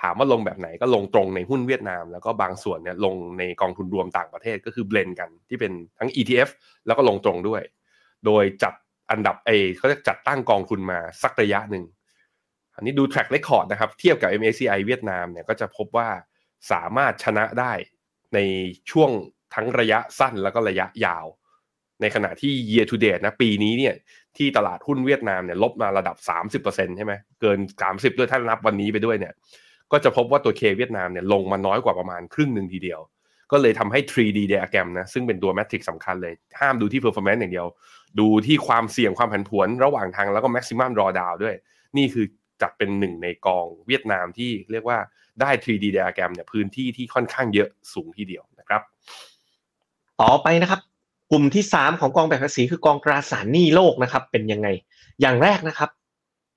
[0.01, 6.49] ถามว่าลงแบบไหนก็ลงตรงในหุ้นเวียดนาม แล้วก็บางส่วนเนี่ยลงในกองทุนรวมต่างประเทศก็คือเบลนกันที่เป็นทั้ง ETF
[6.87, 7.63] แล้วก็ลงตรงด้วย
[8.27, 8.75] โดยจัด
[9.11, 11.85] อันดับเอเขาจะจัดตั้งกองทุนมาสักระยะหนึ่ง
[12.77, 16.09] อันนี้ดู track record นะครับ เทียบกับ MACI เวียดนามเนี่ยก็จะพบว่า
[16.73, 17.73] สามารถชนะได้
[18.35, 18.39] ใน
[18.91, 19.11] ช่วง
[19.55, 21.27] ทั้งระยะสั้นแล้วก็ระยะยาว
[22.01, 23.95] ในขณะที่ year to date นะปีนี้เนี่ย
[24.37, 26.17] ที่ตลาดหุ้นเวียดนามเนี่ยลบมาระดับ
[26.63, 27.59] 30%ใช่ไหมเกิน
[27.89, 29.35] 30 ด้วยถ้านับวันนี้ไปด้วยเนี่ย
[29.93, 33.01] ก็จะพบว่าตัวเคเวียดนามเนี่ยลงมาน้อยกว่าประมาณครึ่งหนึ่งทีเดียว
[33.53, 37.67] ก็เลยทำให้ 3D diagram นะซึ่งเป็นตัวแมทริกสำคัญเลย ห้ามดูที่ performance อย่างเดียว
[38.21, 41.57] ดูที่ความเสี่ยงความผันผวนระหว่างทางแล้วก็ maximum drawdown ด้วย
[41.97, 42.27] นี่คือ
[42.63, 44.99] จัดเป็นหนึ่งในกองเวียดนามที่เรียกว่า
[45.41, 48.83] ได้ 3D diagram เนี่ยพื้นที่ที่ค่อนข้างเยอะสูงทีเดียวนะครับ
[50.21, 50.81] ต่อไปนะครับ
[51.31, 54.69] กลุ่มที่สามของกองแบบภาษีคือกองตราสารหนี้โลกนะครับ เป็นยังไง
[55.21, 55.91] อย่างแรกนะครับ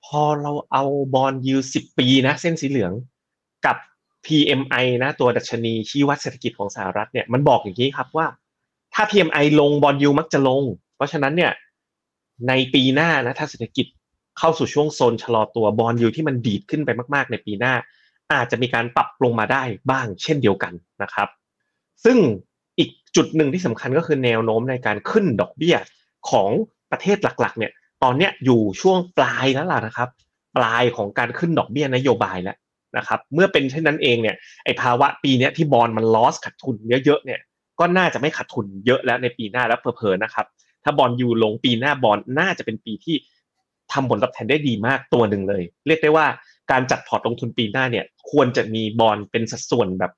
[0.06, 2.92] พอเราเอา bond yield สิบปีนะ เส้นสีเหลือง
[3.66, 3.76] กับ
[4.26, 8.26] PMI นะตัวดัชนีชี้วัดเศรษฐกิจของสหรัฐเนี่ยมันบอกอย่างนี้ครับว่า
[8.94, 10.62] ถ้า PMI ลง bond yield มักจะลง
[10.96, 11.52] เพราะฉะนั้นเนี่ย
[12.48, 13.86] ในปีหน้านะถ้าเศรษฐกิจ
[14.38, 17.74] เข้าสู่ช่วงโซนชะลอตัว bond yield ที่มันดีดขึ้นไปมาก ๆ ในปีหน้า
[18.32, 20.72] อาจจะมีการปรับลงมาได้บ้างเช่นเดียวกัน
[21.02, 21.28] นะครับ
[22.04, 22.18] ซึ่ง
[22.78, 25.76] อีกจุดหนึ่งที่สำคัญก็คือแนวโน้มในการขึ้นดอกเบี้ย
[26.30, 26.50] ของ
[26.90, 27.72] ประเทศหลักๆ เนี่ย
[28.02, 30.08] ตอนเนี้ยอยู่ช่วงปลายแล้วล่ะนะครับ
[30.56, 32.56] ปลายของการขึ้นดอกเบี้ยนโยบายแล้ว
[32.96, 37.40] นะครับเมื่อเป็นเช่นนั้นเองเนี่ยไอภาวะปีนี้ที่บอลมันลอสขาดทุนเยอะๆเนี่ย
[37.80, 40.46] ก็น่าจะไม่ขาดทุนเยอะแล้วในปีหน้าแล้วเพอๆนะครับ
[40.84, 43.16] ถ้าบอลยูลงปีหน้าบอลน่าจะเป็นปีที่
[43.92, 46.26] ทำผลตอบแทนได้ดีมากตัวหนึ่งเลย เรียกได้ว่า
[46.70, 50.12] การจัดพอร์ตลงทุนปีหน้าเนี่ย ควรจะมีบอลเป็นสัดส่วนแบบ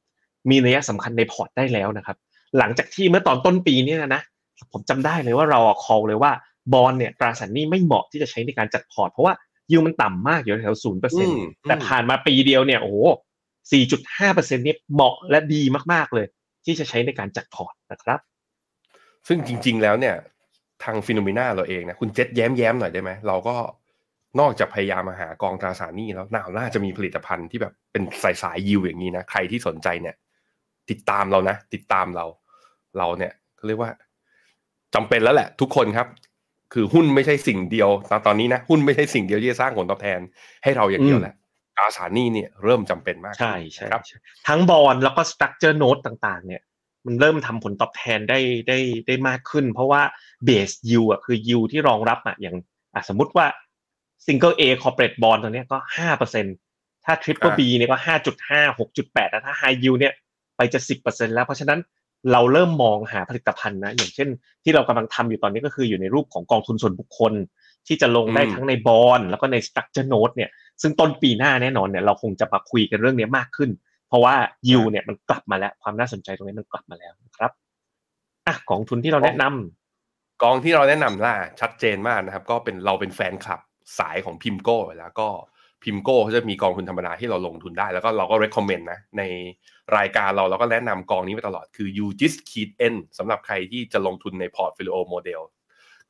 [0.50, 2.16] มีนัยสำคัญในพอร์ตได้แล้วนะครับ
[2.58, 4.22] หลังจากที่เมื่อตอนต้นปีเนี่ยนะ
[4.72, 6.32] ผมจำได้เลยว่าเรา call เลยว่า
[6.72, 9.34] bond เนี่ยตราสารหนี้ไม่เหมาะที่จะใช้ในการจัดพอร์ตเพราะว่า
[9.70, 12.96] ยิวมันต่ำมากอยู่แถวศูนย์เปอร์เซ็นต์อืมแต่ผ่านมาปีเดียวเนี่ยโอ้โห
[13.72, 16.26] สี่จุดห้าเปอร์เซ็นต์นี่เหมาะและดีมากๆเลย
[16.64, 18.20] ที่จะใช้ในการจัดพอร์ตนะครับ
[19.28, 20.14] ซึ่งจริง ๆ แล้วเนี่ย
[20.84, 23.56] ทางฟิโนเมนาเราเองนะคุณเจษแย้มแย้มๆหน่อยได้ไหมเราก็
[24.40, 30.16] นอกจากพยายามมาหากองตราสารหนี้แล้วน่าน่าจะมีผลิตภัณฑ์ที่แบบเป็นสายสายยิวอย่างนี้นะใครที่สนใจเนี่ย
[30.90, 32.24] ติดตามเรานะ ติดตามเรา
[32.98, 33.90] เราเนี่ยเขาเรียกว่า
[34.94, 36.06] จำเป็นแล้วแหละ ทุกคนครับ
[36.72, 40.20] คือหุ้นไม่ใช่สิ่งเดียวตอนตอนนี้นะหุ้นไม่ใช่สิ่งเดียวที่จะสร้างผลตอบแทน
[40.62, 41.34] ให้เราอย่างเดียวแหละ
[41.76, 46.62] ตราสารหนี้เนี่ยเริ่มจำเป็นมาก ใช่ใช่ครับใช่ทั้ง bond แล้วก็ structured note ต่างๆ เนี่ย
[47.06, 50.02] มันเริ่มทำผลตอบแทนได้ได้ได้มากขึ้น เพราะว่า
[50.44, 52.56] เบสยิวอะคือยิวที่รองรับอะอย่าง
[52.94, 53.46] อะสมมติว่า
[54.26, 56.46] single A corporate bond ตัวเนี้ยก็ห้าเปอร์เซ็น
[57.04, 60.12] ถ้า triple B เนี่ยก็ห้าจุดห้าหกจุดแปดถ้าไฮยิวเนี่ย
[60.56, 61.80] ไปจะสิบเปอร์เซ็นแล้ว เพราะฉะนั้น
[62.32, 64.28] เราเริ่มมองหาผลิตภัณฑ์นะ อย่างเช่น
[64.64, 67.32] ที่เรากำลังทำอยู่ตอนนี้ก็คืออยู่ในรูปของกองทุนส่วนบุคคล
[67.86, 70.50] ที่จะลงได้อืมทั้งในบอลแล้วก็ในสตรัคเจอร์โน e เนี่ย
[70.82, 73.70] ซึ่งต้นปีหน้าแน่นอนเนี่ยเราคงจะมาคุยกันเรื่องนี้มากขึ้น
[74.08, 74.34] เพราะว่า
[74.68, 77.50] ยิวเนี่ยมันกลับมาแล้ว ความน่าสนใจตรงนี้มันกลับมาแล้วนะครับ
[78.46, 83.60] อะกองทุนที่เราแนะนำกองที่เราแนะนำล่ะชัดเจนมากนะครับ ก็เป็นเราเป็นแฟนคลับ
[83.98, 85.28] สายของพิมโก้แล้วก็
[85.84, 89.22] พิมโก้เขาจะมีกองทุนธรรมดาที่เราลงทุนได้ แล้วก็เราก็ recommend นะ ใน
[89.96, 95.42] รายการเราเราก็แนะนำกองนี้มาตลอดคือ UGIS Key N สำหรับใครที่จะลงทุนใน portfolio model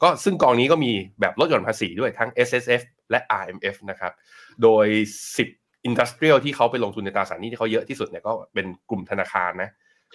[0.03, 4.13] ก็ซึ่งกองนี้ก็มีแบบลดหย่อนภาษีด้วยทั้ง S S F และ R M F นะครับ
[4.63, 4.87] โดย
[5.37, 9.71] 10 Industrial ที่เขาไปลงทุนในตราสารหนี้ที่เขาเยอะที่สุดเนี่ยก็เป็นกลุ่มธนาคารนะ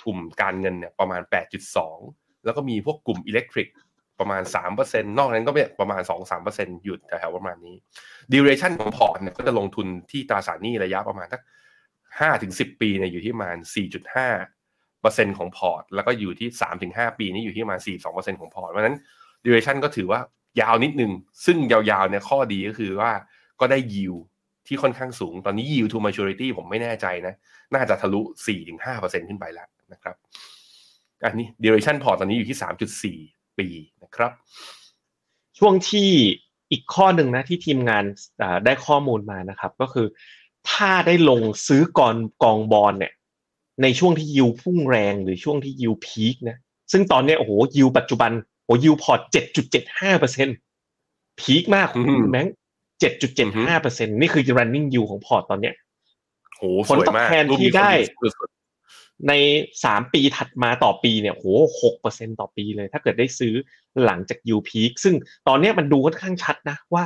[0.05, 1.21] กลุ่มการเงินเนี่ยประมาณ
[1.83, 3.67] 8.2 แล้วก็มีพวกกลุ่มอิเล็กทริก
[4.19, 4.41] ประมาณ
[4.75, 6.01] 3%นอกนั้นก็เป็นประมาณ
[6.41, 7.75] 2-3%อยู่แถวประมาณนี้
[8.33, 11.41] duration ของพอร์ตเนี่ยก็จะลงทุนที่ตราสารหนี้ระยะประมาณสัก
[12.11, 13.57] 5-10 ปีเนี่ยอยู่ที่ประมาณ
[14.47, 16.47] 4.5%ของพอร์ต แล้วก็อยู่ที่
[16.85, 17.79] 3-5 ปีนี่อยู่ที่ประมาณ
[18.09, 18.97] 4-2%ของพอร์ตเพราะนั้น
[19.45, 20.19] duration ก็ถือว่า
[20.61, 21.11] ยาวนิดนึง
[21.45, 23.11] ซึ่งยาวๆเนี่ยข้อดีก็คือว่า
[23.59, 24.21] ก็ได้ yield
[24.67, 27.33] ที่ค่อนข้างสูง ตอนนี้ yield to maturity ผมไม่แน่ใจนะ
[27.73, 28.21] น่าจะทะลุ
[28.75, 30.15] 4-5%ขึ้นไปแล้วนะครับ
[31.25, 32.57] อันนี้ duration port ตอนนี้อยู่ที่
[33.07, 33.67] 3.4 ปี
[34.15, 34.31] ครับ
[35.59, 36.09] ช่วงที่
[36.71, 38.03] อีกข้อหนึ่งนะที่ทีมงาน
[38.65, 40.07] ได้ข้อมูลมานะครับ ก็คือ
[40.69, 43.13] ถ้าได้ลงซื้อกองกองบอลเนี่ย
[43.83, 46.57] ในช่วงที่ยิวพุ่งแรงหรือช่วงที่ yield peak นะ
[46.91, 48.31] ซึ่งตอนนี้โอ้โหยิวปัจจุบัน
[48.65, 50.47] โอ้ยิวพอร์ตเจ็ดจุดเจ็ดห้าเปอร์เซ็น
[51.39, 52.55] peak มากคุณแบงค์
[52.99, 55.75] เจ็ดจุดเจ็ดห้าเปอร์เซ็นนี่คือ running yield ของพอร์ตตอนเนี้ย
[56.57, 57.91] โหสวยมากผลตอบแทนที่ได้
[58.21, 58.49] สุด
[59.27, 59.33] ใน
[59.83, 61.45] สามปีถัดมาต่อปีเนี่ยโห
[61.81, 63.53] หกเปอร์เซ็นต่อปีเลย ถ้าเกิดได้ซื้อ
[64.05, 65.15] หลังจาก yield peak ซึ่ง
[65.47, 67.03] ตอนนี้มันดูค่อนข้างชัดนะว่า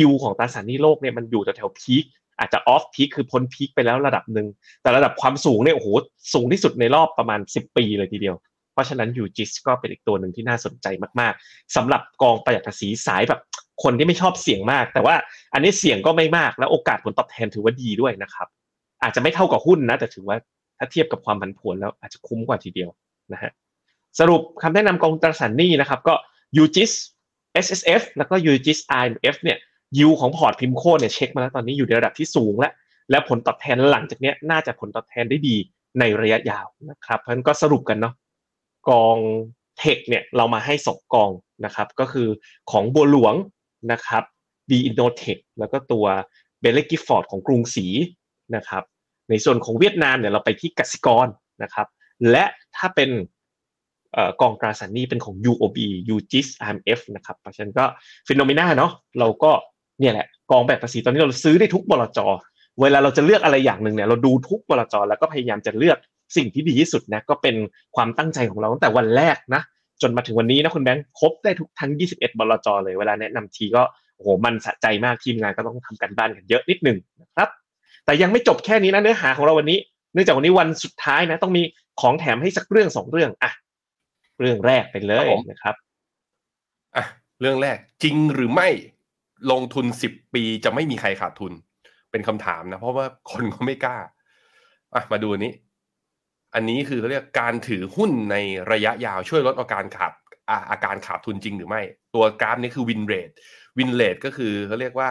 [0.00, 2.04] ยูของตราสารหนี้โลกเนี่ยมันอยู่แถวพีค
[2.38, 4.46] อาจจะออฟพีคคือพ้นพีคไปแล้วระดับหนึ่ง
[4.82, 5.88] แต่ระดับความสูงเนี่ยโอ้โห
[6.34, 8.36] สูงที่สุดในรอบประมาณสิบปีเลยทีเดียว
[8.72, 10.86] เพราะฉะนั้นยูจิสก็เป็นอีกตัวหนึ่งที่น่าสนใจ
[11.20, 13.40] มากๆสำหรับกองประหยัดภาษีสายแบบ
[13.82, 15.14] คนที่ไม่ชอบเสี่ยงมาก แต่ว่า
[15.54, 18.48] อันนี้เสี่ยงก็ไม่มากแล้วโอกาสผลตอบแทนถือว่าดีด้วยนะครับ
[19.02, 20.36] อาจจะไม่เท่ากับหุ้นนะ แต่ถือว่า
[20.82, 22.90] ถ้าเทียบกับความผันผวนแล้วอาจจะคุ้มกว่าทีเดียว
[23.32, 23.50] นะฮะ
[24.18, 26.14] สรุปคำแนะนำกองตราสารหนี้นะครับก็
[26.62, 26.92] UGIS
[27.64, 29.58] SSF แล้วก็ UGIS RMF เนี่ย
[29.98, 32.72] yield ของพอร์ต PIMCO เนี่ยเช็คมาแล้วตอนนี้อยู่ในระดับที่สูงแล้ว
[33.10, 35.56] และผลตอบแทนหลังจากนี้น่าจะผลตอบแทนได้ดี
[35.98, 38.14] ในระยะยาวนะครับเพราะฉะนั้นก็สรุปกันเนาะ
[38.88, 39.16] กอง
[39.78, 41.30] tech เนี่ยเรามาให้สองกอง
[41.64, 42.28] นะครับก็คือ
[42.70, 43.34] ของบัวหลวง
[43.92, 44.22] นะครับ
[44.68, 46.06] B-INNOTECH แล้วก็ตัว
[46.60, 47.86] Baillie Gifford ของกรุงศรี
[48.56, 48.84] นะครับ
[49.30, 51.26] ในส่วนของเวียดนามเนี่ยเราไปที่กสิกร
[51.62, 51.86] นะครับ
[52.30, 52.44] และ
[52.76, 53.10] ถ้าเป็น
[54.40, 55.78] กองตราสารหนี้เป็นของ UOB
[56.14, 57.84] UGIS IMF นะครับ เพราะฉะนั้นก็
[58.26, 59.52] ฟิโนเมนาเนาะเราก็
[60.00, 62.18] เนี่ยแหละกองแบบภาษีตอนนี้เราซื้อได้ทุกบลจ
[62.80, 65.98] เวลาเราจะเลือกอะไรอย่างหนึ่งเนี่ยเราดูทุกบลจแล้วก็พยายามจะเลือก
[66.36, 67.56] สิ่งที่ดีที่สุดนะก็เป็น
[67.96, 69.62] ความตั้งใจของเราตั้งแต่วันแรกนะ
[70.02, 73.82] จนมาถึงวันนี้นะคุณแบงค์ครบได้ทุกทั้ง 21 บลจเลย เวลาแนะนำทีก็
[74.16, 77.48] โอ้โหมันสะใจมากทีมงานก็ต้องทำกันบ้านกันเยอะนิดหนึ่งนะครับ
[78.04, 79.78] แต่ยังไม่จบแค่นี้นะเนื้อหาของเราวันนี้
[80.12, 81.62] เนื่องจากวันนี้วันสุดท้ายนะ ต้องมี
[82.00, 83.52] ของแถมให้สักเรื่องสองเรื่องอะ
[84.40, 85.74] เรื่องแรกไปเลยนะครับ
[86.96, 87.04] อะ
[87.40, 88.68] เรื่องแรกจริงหรือไม่
[89.50, 91.52] ลงทุนสิบปีจะไม่มีใครขาดทุน
[92.10, 93.98] เป็นคำถามนะ เพราะว่าคนก็ไม่กล้า
[94.94, 95.52] อะมาดูนี้
[96.54, 98.36] อันนี้คือเขาเรียกการถือหุ้นใน
[98.72, 100.12] ระยะยาวช่วยลดอาการขาด
[100.70, 101.82] อาการขาดทุนจริงหรือไม่
[102.14, 103.30] ตัวกราฟนี้คือวินเรท
[103.78, 105.10] วินเรทก็คือเขาเรียกว่า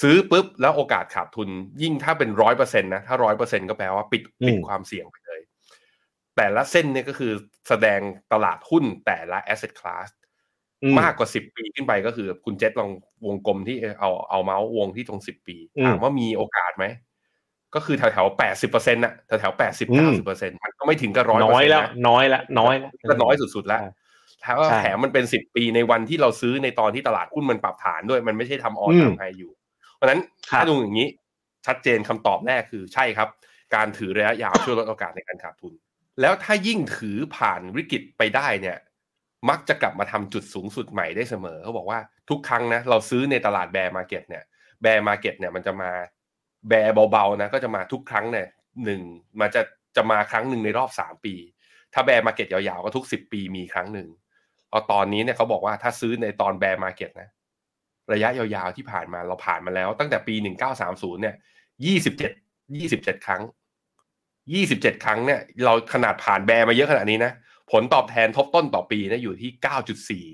[0.00, 1.48] ซื้อปุ๊บแล้วโอกาสขาดทุน
[1.82, 5.40] ยิ่งถ้าเป็นร้อยเปอร์เซ็นต์นะถ้าร้อยเปอร์เซ็นก็แปลว่าปิดปิดความเสี่ยงไปเลย
[6.36, 7.32] แต่ละเส้นเนี่ยก็คือ
[7.68, 8.00] แสดง
[8.32, 10.08] ตลาดหุ้นแต่ละ asset class
[11.00, 12.90] มากกว่าสิบปีขึ้นไปก็คือคุณเจษลอง
[13.26, 16.84] วงกลมที่เอาเอาเมาส์วงที่ตรงสิบปีถามว่ามีโอกาสไหม
[17.74, 23.80] ก็คือแถวแถวแปดสิบเปอร์เซ็นต์น่ะแถวแถวแปดสิบเก้าสิบเปอร์เซ็นต์มันก็ไม่ถึงกับร้อยน้อยแล้ว น้อยแล้วน้อยแล้วก็น้อยสุดๆแล้ว
[24.44, 29.52] ถ้าว่าแถมมันเป็นสิบปีในวันที่เราซื้อในตอนที่ตลาดหุ้นมันปรับฐานด้วย มันไม่ใช่ทำ all time high อยู่
[29.96, 31.08] เพราะฉะนั้นถ้าดูอย่างนี้
[31.66, 33.28] ชัดเจนคำตอบแรกคือใช่ครับ
[33.74, 35.72] การถือระยะยาวช่วยลดโอกาสในการขาดทุน
[36.20, 38.78] แล้วถ้ายิ่งถือผ่านวิกฤตไปได้เนี่ย
[39.50, 41.98] มักจะกลับมาทำจุดสูงสุดใหม่ได้เสมอเขาบอกว่า
[42.30, 44.44] ทุกครั้งนะเราซื้อในตลาด bear market เนี่ย
[44.82, 45.90] bear market เนี่ยมันจะมา
[46.68, 48.48] bear เบาๆนะก็จะมาทุกครั้งเนี่ย
[48.84, 49.02] หนึ่ง
[49.40, 49.62] มันจะ
[49.96, 51.34] จะมาครั้งหนึ่งในรอบสามปี
[51.94, 54.08] ถ้า bear market ยาวๆก็ทุกสิบปีมีครั้งหนึ่ง
[54.70, 57.28] เอาตอนนี้เนี่ยเขาบอกว่าถ้าซื้อในตอน bear market นะ
[58.12, 61.34] ระยะยาวๆที่ผ่านมาเราผ่านมาแล้ว ตั้งแต่ปีหนึ่งเก้าสามศูนย์เนี่ย
[61.86, 62.32] ยี่สิบเจ็ด
[62.76, 63.42] ยี่สิบเจ็ดครั้ง
[64.52, 67.32] ยี่สิบเจ็ดครั้งเนี่ย เราขนาดผ่าน bear มาเยอะขนาดนี้นะ
[67.72, 70.24] ผลตอบแทนทบต้นต่อปีนะอยู่ที่เก้าจุดสี่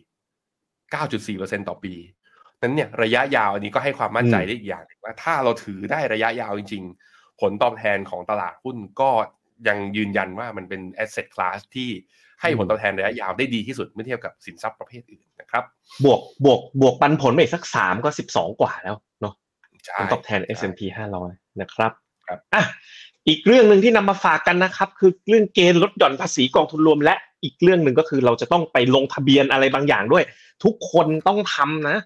[0.92, 1.94] เก้าจุดสี่เปอร์เซ็นต่อปี
[2.62, 9.10] นั้นเนี่ยระยะยาวอันนี้ก็ให้ความมั่นใจได้อีกอย่างว่าถ้าเราถือได้ระยะยาวจริง ๆ ผลตอบแทนของตลาดหุ้นก็
[9.68, 11.90] ยังยืนยันว่ามันเป็น asset class ที่
[12.40, 15.64] ให้ผลตอบแทนระยะยาวได้ดีที่สุดเมื่อเทียบกับสินทรัพย์ประเภทอื่นนะ ครับ
[16.04, 19.34] บวกบวกบวกปันผลไปสักสามก็สิบสองกว่าแล้วเนาะ
[19.84, 20.80] ใช่ผลตอบแทนใช่ S&P
[21.20, 21.92] 500 นะครับ
[22.26, 22.64] ครับอะ
[23.28, 30.24] อีกเรื่องหนึ่งที่นำมาฝากกันนะครับ คือเรื่องเกณฑ์ลดหย่อนภาษีกองทุนรวม และอีกเรื่องหนึ่งก็คือเราจะต้องไปลงทะเบียนอะไรบางอย่างด้วย
[30.64, 31.96] ทุกคนต้องทำนะ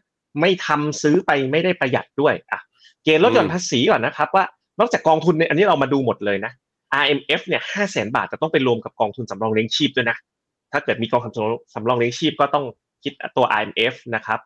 [0.40, 2.61] ไม่ทำซื้อไปไม่ได้ประหยัดด้วยอะ
[3.04, 4.44] เกณฑ์ลดหย่อนภาษีก่อนนะครับ ว่า
[4.80, 6.52] นอกจากกองทุนเนี่ยอันนี้เรามาดูหมดเลยนะ
[7.02, 10.16] RMF เนี่ยห้าแสนบาทจะต้องไปรวมกับกองทุนสำรองเลี้ยงชีพด้วยนะ
[10.72, 11.32] ถ้าเกิดมีกองทุน
[11.74, 12.64] สำรองเลี้ยงชีพก็ต้อง
[13.07, 14.40] คิดตัว IMF นะครับ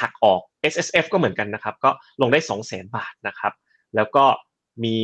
[0.00, 0.40] หักออก
[0.72, 1.90] S S F ก็เหมือนกันนะครับ ก็
[2.22, 3.52] ลงได้ 2 0 0 0 0 0 บาทนะครับ
[3.96, 4.24] แล้วก็
[4.84, 4.96] มี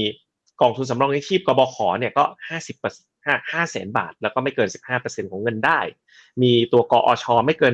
[0.61, 4.69] กองทุนสำรองเลี้ยงชีพกบขเนี่ยก็ 50เปอร์ห้าห้าแสนบาท แล้วก็ไม่เกิน
[5.01, 5.81] 15%ของเงินได้
[6.43, 7.73] มีตัวกอชไม่เกิน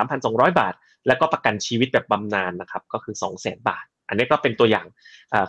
[0.00, 0.74] 13,200 บาท
[1.06, 4.86] แล้วก็ประกันชีวิตแบบบำนาญนะครับ ก็คือ 2 0 0 0 0 0 บาท อันนี้ก็เป็นตัวอย่าง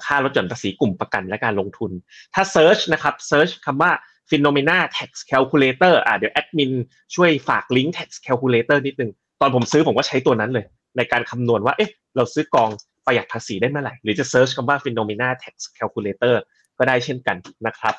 [0.05, 1.91] ค่าลดหย่อนภาษีกลุ่มประกันและการลงทุน
[2.33, 3.91] ถ้า Search นะครับ Search คำว่า
[4.29, 6.71] Phenomena Tax Calculator อะเดี๋ยวแอดมิน
[7.15, 10.65] ช่วยฝากลิงก์ Tax Calculator นิดนึง ตอนผมซื้อผมก็ใช้ตัวนั้นเลย
[10.97, 12.69] ในการคำนวณว่าเอ๊ะเราซื้อกอง
[13.05, 16.35] ประหยัดภาษีได้เมื่อไหร่ หรือจะ Search คำว่า Phenomena Tax Calculator
[16.77, 17.95] ก็ได้เช่นกันนะครับ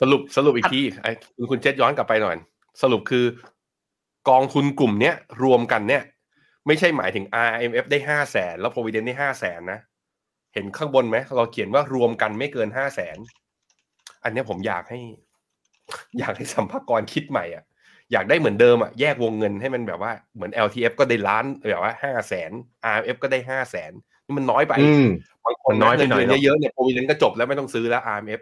[0.00, 1.12] สรุปสรุปอีกทีไอ้
[1.50, 2.36] คุณเจษย้อนกลับไปหน่อย
[2.82, 3.24] สรุปคือ
[4.30, 6.02] กองทุนกลุ่มเนี้ยรวมกันเนี่ย
[6.66, 9.80] ไม่ใช่หมายถึง RMF ได้ห้าแสนแล้ว Provident ได้ห้าแสนนะ
[10.54, 13.16] เห็นข้างบนไหมเราเขียนว่ารวมกันไม่เกินห้าแสน
[14.24, 15.00] อันนี้ผมอยากให้
[16.18, 17.64] อยากให้สัมภากรคิดใหม่อะ
[18.12, 22.50] อยากได้เหมือนเดิมอะแยกวงเงินให้มันแบบว่าเหมือน LTF ก็ได้ล้านแบบว่าห้าแสน
[22.92, 23.92] RMF ก็ได้ห้าแสน
[24.26, 25.08] นี่มันน้อยไปอืม
[25.44, 28.40] บางคนมันน้อยไปหน่อยเงิเนอะเยอะๆเนี่ยโปรวิเดนก็จบแล้วไม่ต้องซื้อแล้ว RMF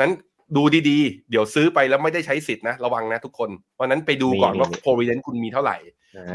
[0.00, 0.12] นั้น
[0.56, 5.76] ดูดีๆ เดี๋ยวซื้อไปแล้วไม่ได้ใช้สิทธินะระวังนะทุกคน เพราะฉะนั้นไปดูก่อนว่าโปรวิเดนคุณมีเท่าไหร่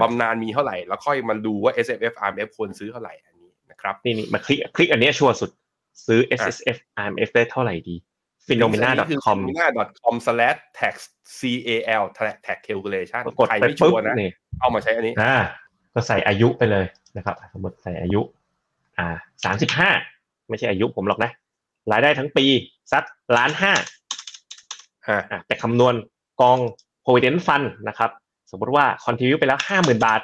[0.02, 5.52] บำนาญมีเท่าไหร่ แล้วค่อยมาดูว่า S F F R M F ควรซื้อเท่าไหร่อันนี้นะครับนี่นี่มาคลิกคลิกอันเนี้ยชัวร์สุด
[6.08, 7.96] ซื้อ S S F I M F ได้เท่าไหร่ดี
[8.48, 10.96] phenomena.com phenomena.com/tax
[11.38, 12.04] c a l
[12.46, 14.30] tax calculation กดใครไปไม่ชัปุ๊บวร์นะนี่
[14.60, 15.36] เอามาใช้อันนี้อ่า
[15.94, 16.86] ก็ใส่อายุไปเลย
[17.18, 18.22] นะครับ สมมติใส่อายุ
[18.98, 19.08] อ่า
[19.44, 19.90] สามสิบห้า
[20.50, 21.32] ไม่ใช่อายุผมหรอกนะ
[21.92, 22.46] รายได้ทั้งปี
[22.94, 23.04] สัก
[23.38, 23.74] ล้านห้า
[25.10, 25.94] ฮะอะแต่คำนวณ
[26.42, 26.58] กอง
[27.04, 28.12] provident fund นะครับ
[28.52, 30.22] สมมติว่า contribute ไปแล้วห้าหมื่นบาท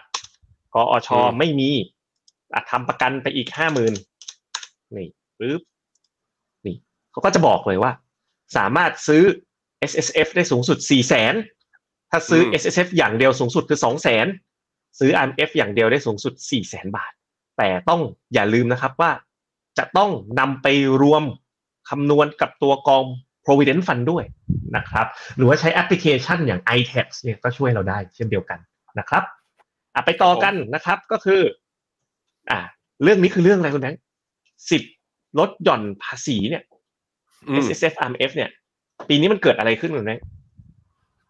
[0.76, 1.70] กอชอืมไม่มี
[2.54, 3.94] อะทำประกันไปอีกห้าหมื่น
[4.96, 5.08] นี่
[5.40, 5.62] ปึ๊บ
[6.66, 6.76] นี่
[7.12, 7.92] เขาก็จะบอกเลยว่า
[8.58, 9.24] สามารถซื้อ
[9.92, 11.34] S S F ได้สูงสุดสี่แสน
[12.12, 14.28] ถ้าซื้อ S S F อย่างเดียวสูงสุดคือสองแสน
[15.00, 17.12] ซื้อ I M F อย่างเดียวได้สูงสุดสี่แสนบาท
[17.58, 18.02] แต่ต้อง
[18.34, 19.12] อย่าลืมนะครับว่า
[19.78, 20.68] จะต้องนำไป
[21.02, 21.24] รวม
[21.90, 23.04] คำนวณกับตัวกอง
[23.46, 24.24] provident fund ด้วย
[24.76, 28.60] นะครับ หรือว่าใช้แอปพลิเคชันอย่าง iTax เนี่ยก็ช่วยเราได้เช่นเดียวกัน
[29.00, 29.24] นะครับ
[29.96, 31.42] อะไปต่อกันนะครับก็คือ
[32.52, 32.60] อ่า
[33.04, 34.02] เรื่องนี้คือเรื่องอะไรคุณแบงค์
[34.70, 34.94] สิทธิ์
[35.40, 36.73] ลดหย่อนภาษีเนี่ยอืม
[37.66, 38.50] S S F R M F เนี่ย
[39.10, 40.26] ปีนี้มันเกิดอะไรขึ้นคุณแบงค์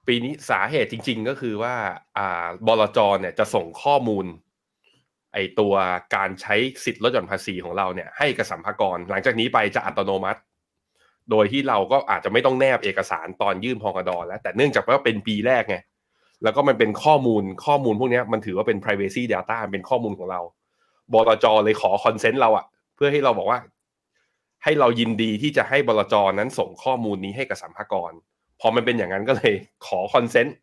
[0.08, 1.76] ปีนี้สาเหตุจริง ๆ ก็คือว่า
[2.18, 4.26] อ่าบลจเนี่ยจะส่งข้อมูล
[5.34, 5.74] ไอตัว
[6.16, 10.40] การใช้สิทธิ์ลดหย่อนภาษีของเราเนี่ย ให้กับสัมภากร หลังจากนี้ไปจะอัตโนมัติ
[11.32, 15.78] โดยที่เราก็อาจจะไม่ต้องแนบเอกสารตอนยื่นพองดอแล้ว แต่เนื่องจากว่าเป็นปีแรกไง
[16.44, 20.42] แล้วก็มันเป็นข้อมูลข้อมูลพวกเนี้ยมันถือว่าเป็น privacy data เป็นข้อมูลของเรา
[21.14, 23.60] บลจเลยขอ consent เราอะเพื่อให้เราบอกว่า
[24.64, 28.12] ให้เรายินดีที่จะให้บลจนั้นส่งข้อมูลนี้ให้กับสรรพากร
[28.60, 29.54] พอมันเป็นอย่างนั้นก็เลย
[29.86, 30.56] ขอ consent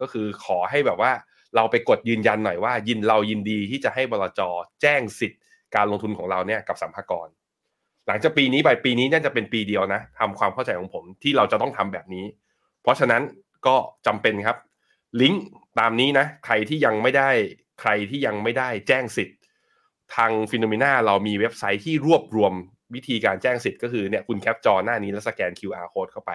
[0.00, 1.12] ก็คือขอให้แบบว่า
[1.56, 4.40] เราไปกดยืนยันหน่อยว่า ยินเรายินดีที่จะให้บลจ
[4.82, 5.40] แจ้งสิทธิ์
[5.74, 7.28] การลงทุนของเราเนี่ยกับสรรพากร
[8.06, 12.24] หลังจากปีนี้ไปปีนี้น่าจะเป็นปีเดียวนะทำความเข้าใจของผมที่เราจะต้องทำแบบนี้
[12.82, 13.22] เพราะฉะนั้น
[13.66, 14.56] ก็จำเป็นครับ
[15.20, 15.44] ลิงก์
[15.78, 17.30] ตามนี้นะใครที่ยังไม่ได้
[17.80, 19.38] ใครที่ยังไม่ได้แจ้งสิทธิ์
[20.14, 22.52] ทางฟิโนเมนาเรามีเว็บไซต์ที่รวบรวม
[22.94, 26.32] วิธีการแจ้งสิทธิ์ก็คือเนี่ยคุณแคปจอหน้านี้แล้วสแกน QR code เข้าไป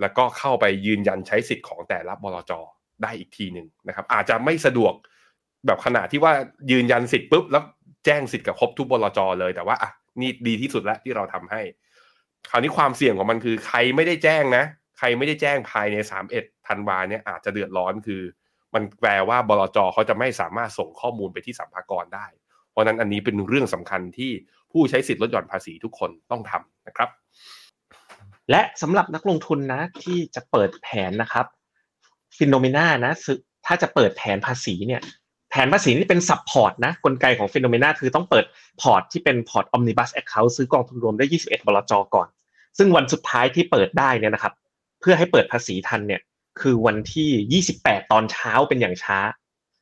[0.00, 2.52] แล้วก็เข้าไปยืนยันใช้สิทธิ์ของแต่ละบลจ
[3.02, 4.94] ได้อีกทีหนึ่งนะครับ อาจจะไม่สะดวก
[5.66, 6.32] แบบขนาดที่ว่า
[6.70, 7.62] ยืนยันสิทธิ์ปุ๊บแล้ว
[8.04, 11.62] แจ้งสิทธิ์กับครบทุกบลจเลยแต่ว่าอะนี่ดีที่สุดแล้วที่เราทำให้
[12.50, 14.64] คราวนี้ความเสี่ยงของมันคือใครไม่ได้แจ้งนะ
[14.98, 15.96] ใครไม่ได้แจ้งภายใน
[16.32, 18.22] 31ธันวาเนี่ยอาจจะเดือดร้อนคือ
[18.74, 22.26] มันแปลว่าบลจเขาจะไม่สามารถส่งข้อมูลไปที่สรรพากรได้
[22.70, 24.32] เพราะนั้นอันนี้เป็นเรื่องสำคัญที่
[24.72, 27.08] ผู้ใช้สิทธิ์ลดหย่อนภาษีทุกคนต้องทำนะครับ
[28.50, 31.46] และสำหรับนักลงทุนนะที่จะเปิดแผนนะครับ
[32.38, 33.12] FINNOMENA นะ
[33.66, 35.02] ถ้าจะเปิดแผนภาษีเนี่ย
[35.50, 38.44] แผนภาษีนี่เป็น sub port นะกลไกของ FINNOMENA คือต้องเปิด
[38.80, 42.28] พอร์ตที่เป็นพอร์ตอ m มนิบัสแอคเคาท์ซื้อกองทุนรวมได้ 21 บลจก่อน
[42.78, 44.52] ซึ่งวันสุดท้ายที่เปิดได้เนี่ยนะครับ
[45.00, 46.20] เพื่อให้เปิดภาษีทันเนี่ย
[46.60, 49.18] คือวันที่ 28 ตอนเช้าเป็นอย่างช้า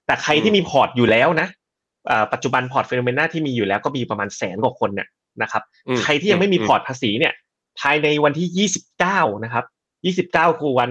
[0.07, 1.49] แต่ใครที่มีพอร์ตอยู่แล้วนะ
[2.33, 5.09] ปัจจุบันพอร์ต FINNOMENA ที่มีอยู่แล้วก็มีประมาณแสนกว่าคนเนี่ย
[5.43, 7.33] นะครับอืมใครที่ยังไม่มีอืมพอร์ตภาษีเนี่ย
[7.81, 9.65] ภายในวันที่ 29 นะครับ
[10.33, 10.91] 29 คือวัน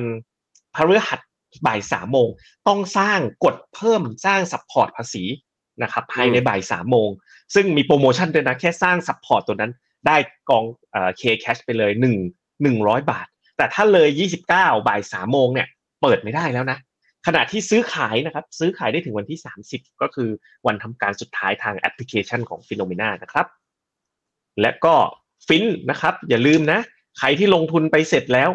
[0.75, 1.19] พฤหัส
[1.65, 2.27] บ่ายสามโมง
[2.67, 5.23] ต้องสร้างกดเพิ่มสร้าง sub port ภาษี
[5.83, 7.09] นะครับ ภายในบ่ายสามโมง
[7.55, 9.71] ซึ่งมีโปรโมชั่นด้วยนะแค่สร้าง sub port ตัวนั้น
[10.07, 10.17] ได้
[10.49, 10.63] กอง
[11.17, 12.15] K-CASH ไปเลยหนึ่ง
[12.63, 15.67] หนึ่งร้อยบาท แต่ถ้าเลยยี่สิบเก้าบ่ายสามโมงเนี่ย
[16.01, 16.77] เปิดไม่ได้แล้วนะ
[17.25, 20.29] ขณะที่ซื้อขายนะครับ ซื้อขายได้ถึงวันที่ 30 ก็คือ
[20.67, 23.47] วันทำการสุดท้ายทางแอปพลิเคชันของ FINNOMENA นะครับ
[24.61, 24.95] และก็
[25.47, 26.79] ฟินนะครับ อย่าลืมนะ
[27.19, 28.49] ใครที่ลงทุนไปเสร็จแล้ว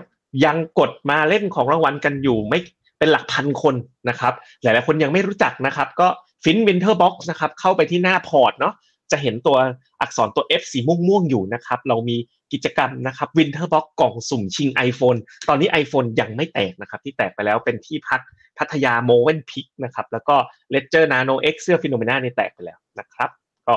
[0.45, 2.59] ยังกดมาเล่นของรางวัลกันอยู่ไม่
[2.99, 3.75] เป็นหลักพันคน
[4.09, 6.09] นะครับ หลายๆคนยังไม่รู้จักนะครับ ก็
[6.45, 8.75] FINN Winter Box นะครับ เข้าไปที่หน้าพอร์ตเนาะ
[9.12, 9.57] จะเห็นตัว
[10.01, 12.16] อักษรตัว F สีม่วงๆอยู่นะครับ เรามี
[12.53, 15.18] กิจกรรมนะครับ Winter Box กล่องสุ่มชิง iPhone
[15.49, 18.21] ตอนนี้ iPhone ยังไม่แตกนะครับ ที่แตกไปแล้วเป็นที่พัก
[18.61, 20.36] พัทยา Mövenpick นะครับ แล้วก็
[20.70, 23.30] Ledger Nano X เสื้อ FINNOMENA นี่แตกไปแล้วนะครับ
[23.68, 23.76] ก็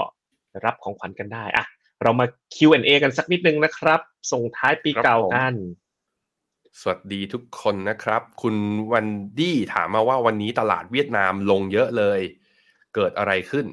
[0.66, 1.66] รับของขวัญกันได้อะ
[2.04, 2.26] เรามา
[2.56, 4.00] Q&A กันสักนิดนึงนะครับ
[4.32, 5.54] ส่งท้ายปีเก่ากัน
[6.80, 8.56] สวัสดีทุกคนนะครับ คุณ
[8.94, 9.08] วัน
[9.40, 12.20] ดี้ถามมาว่าวันนี้ตลาดเวียดนามลงเยอะเลย
[12.96, 13.66] เกิดอะไรขึ้น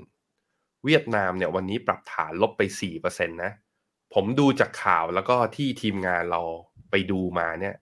[0.84, 2.62] เวียดนามเนี่ยวันนี้ปรับฐานลบไป
[2.94, 3.52] 4%นะ
[4.14, 6.42] ผมดูจากข่าวแล้วก็ที่ทีมงานเรา
[6.90, 7.74] ไปดูมาเนี่ย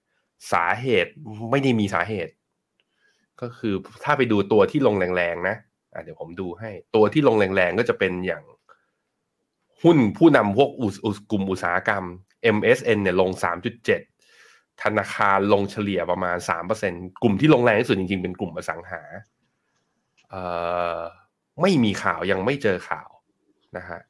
[0.52, 1.12] สาเหตุ
[1.50, 2.32] ไม่ได้มีสาเหตุ
[3.40, 3.74] ก็คือ
[4.04, 8.44] ถ้าไปดูตัวที่ลงแรงๆนะะเดี๋ยวผมดูให้ ตัวที่ลงแรงๆก็จะเป็นอย่าง
[9.82, 12.04] หุ้นผู้นำพวกอุสกลุ่มอุตสาหกรรม
[12.56, 13.30] MSN เนี่ยลง
[14.06, 16.36] 3.7 ธนาคารลงเฉลี่ยประมาณ
[16.80, 19.02] 3%กลุ่มที่ลงแรงที่สุดจริงๆ เป็นกลุ่มอสังหา
[20.30, 20.42] เอ่
[20.96, 20.98] อ
[21.60, 23.08] ไม่มีข่าวยังไม่เจอข่าว
[23.76, 24.00] นะฮะ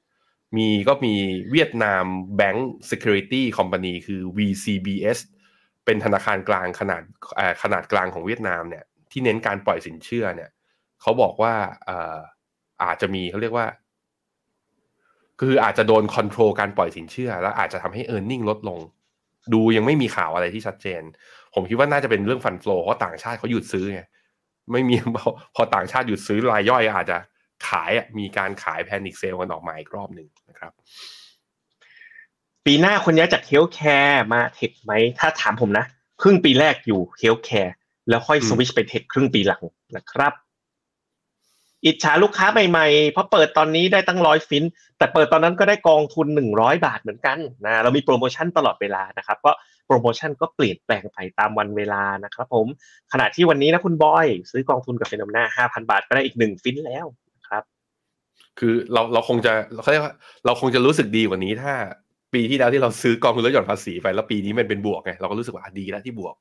[0.56, 1.14] มีก็มี
[1.50, 2.04] เวียดนาม
[2.40, 2.60] Bank
[2.90, 5.18] Security Company คือ VCBS
[5.84, 7.02] เป็นธนาคารกลางขนาด
[7.62, 10.50] ขนาดกลางของเวียดนามเนี่ย ที่เน้นการปล่อยสินเชื่อเนี่ย
[11.00, 11.54] เขาบอกว่า
[12.82, 13.66] อาจจะมีเขาเรียกว่า
[15.40, 18.78] คืออาจจะโดน control การปล่อยสินเชื่อ แล้วอาจจะทำให้ e a r n i n g ลดลง
[19.52, 21.02] ดูยังไม่มีข่าวอะไรที่ชัดเจน
[21.54, 24.02] ผมคิดว่าน่าจะเป็นเรื่อง fund flow เพราะต่างชาติเขาหยุดซื้อไง
[24.72, 24.94] ไม่มี
[25.54, 27.18] พอต่างชาติหยุดซื้อรายย่อยอาจจะ
[27.68, 30.72] ขายมีการขาย panic sell กันออกมาอีกรอบหนึ่งนะครับ
[32.64, 35.84] ปีหน้าคนย้ายจาก healthcare มา tech ไหม ถ้าถามผมนะ
[36.22, 37.74] ครึ่งปีแรกอยู่ healthcare
[38.08, 39.62] แล้วค่อยสวิชไปเทคครึ่งปีหลัง
[39.96, 40.32] นะครับ
[41.84, 44.64] อิจฉาลูกค้าใหม่ๆ เพราะเปิดตอนนี้ได้ตั้งร้อยฟิน
[44.98, 49.52] แต่เปิดตอนนั้นก็ได้กองทุนหนึ่งร้อยบาทเหมือนกันนะเรามีโปรโมชั่นตลอดเวลานะครับ ก็
[49.86, 52.66] โปรโมชั่นก็เปลี่ยนแปลงไปตามวันเวลานะครับ ผม
[53.12, 57.06] ขณะที่วันนี้นะคุณบอย ซื้อกองทุนกับเฟนอมนาห้าพันบาทก็ได้อีกหนึ่งฟินแล้ว
[57.48, 57.62] ครับ
[58.58, 59.52] คือเราเราคงจะ
[59.82, 60.14] เขาเรียกว่า
[60.46, 61.72] เราคงจะรู้สึกดีกว่านี้ถ้า
[62.34, 66.34] ปีที่แล้วที่เราซื้อกองทุนลดหย่อนภาษีไปแล้วปีนี้มันเป็นบวกไงเราก็รู้สึกว่าดีแล้วที่บวก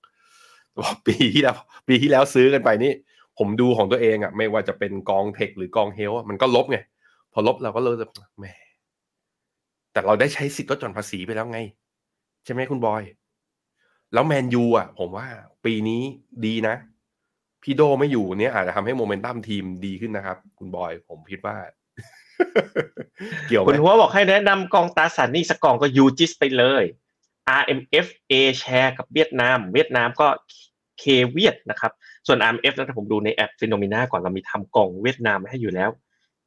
[1.07, 1.57] ปีที่แล้ว
[1.87, 2.91] ปีที่แล้วซื้อกันไปนี่
[3.37, 6.77] ผมดูของตัวเองอะไม่ว่าจะเป็นกองเทคหรือกองเฮลมันก็ลบไง
[7.33, 7.95] พอลบเราก็เลย
[8.39, 8.45] แหม
[9.91, 11.59] แต่เราได้ใช้สิทธิ์ลดหย่อนภาษีไปแล้วไง
[12.45, 13.01] ใช่ไหมคุณบอย
[14.13, 15.27] แล้วแมนยูอะ ผมว่า
[15.65, 16.01] ปีนี้
[16.45, 16.75] ดีนะ
[17.63, 21.55] พี่โดไม่อยู่เนี่ยอาจจะทำให้โมเมนตัมทีมดีขึ้นนะครับ คุณบอย ผมคิดว่า
[23.47, 26.83] เกี่ยวคุณหัวบอกให้แนะนำกองตาสารนี่สกองก็ยูจิสไปเลย
[27.59, 30.27] RMF A share กับเวียดนาม เวียดนามก็
[31.01, 31.91] K เวียดนะครับ
[32.27, 35.89] ส่วน RMF นะผมดูในแอป FINNOMENA ก่อนเรามีทำกองเวียดนามให้อยู่แล้ว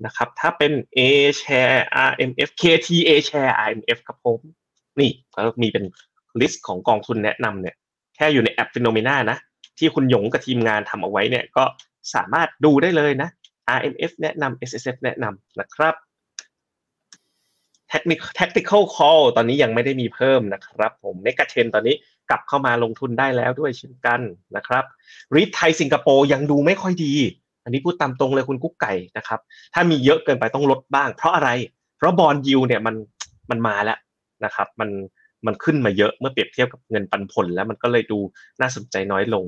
[0.05, 1.01] นะครับ ถ้าเป็น A
[1.43, 1.79] share
[2.09, 4.41] RMF KT A share RMF ครับผม
[5.01, 5.85] นี่ก็มีเป็น
[6.41, 7.75] list ของกองทุนแนะนำเนี่ย
[8.17, 9.39] แค่อยู่ในแอป FINNOMENA นะ
[9.79, 11.65] ที่คุณหยงกับทีมงานทำเอาไว้เนี่ยก็
[12.15, 13.29] สามารถดูได้เลยนะ
[13.77, 15.95] RMF แนะนำ SSF แนะนำนะครับ
[18.39, 21.95] tactical call ตอนนี้ยังไม่ได้มีเพิ่มนะครับผมเมกะเทนตอนนี้
[22.31, 24.21] กลับเข้ามาลงทุนได้แล้วด้วยเช่นกัน
[24.57, 24.85] นะครับ
[25.35, 27.15] รีทไทยสิงคโปร์ยังดูไม่ค่อยดี
[27.65, 29.41] อันนี้พูดตามตรงเลยคุณกุ๊กไก่นะครับ
[29.75, 31.51] ถ้ามีเยอะเกินไปต้องลดบ้าง เพราะอะไร
[31.97, 32.95] เพราะบอลยิวเนี่ยมัน
[33.51, 33.99] มันมาแล้ว
[34.45, 34.91] นะครับ มัน
[35.47, 38.19] มันขึ้นมาเยอะเมื่อเปรียบเทียบกับเงินปันผล แล้วมันก็เลยดู
[38.61, 39.45] น่าสนใจน้อยลง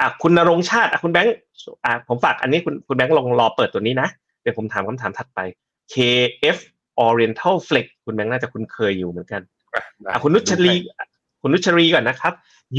[0.00, 1.34] อะคุณนรงชาติอะคุณแบงค์
[1.84, 4.08] อะผมฝากอันนี้คุณคุณแบงค์ลองรอเปิดตัวนี้นะ
[4.42, 5.40] เดี๋ยวผมถามคำถามถัดไป
[5.92, 6.58] KF
[7.08, 9.42] Oriental Flex คุณแบงค์น่าจะคุ้นเคยอยู่เหมือนกัน
[10.08, 10.74] อะคุณนุชรี
[11.42, 12.32] คุณนุชรีก่อนนะครับ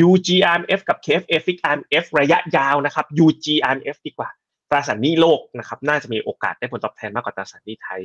[0.07, 4.29] UGRMF กับ KFA Fix RMF ระยะยาวนะครับ UGRMF ดีกว่า
[4.69, 8.01] ตราสารหนี้โลกนะครับ น่าจะมีโอกาสได้ผลตอบแทนมากกว่าตราสารหนี้ไทย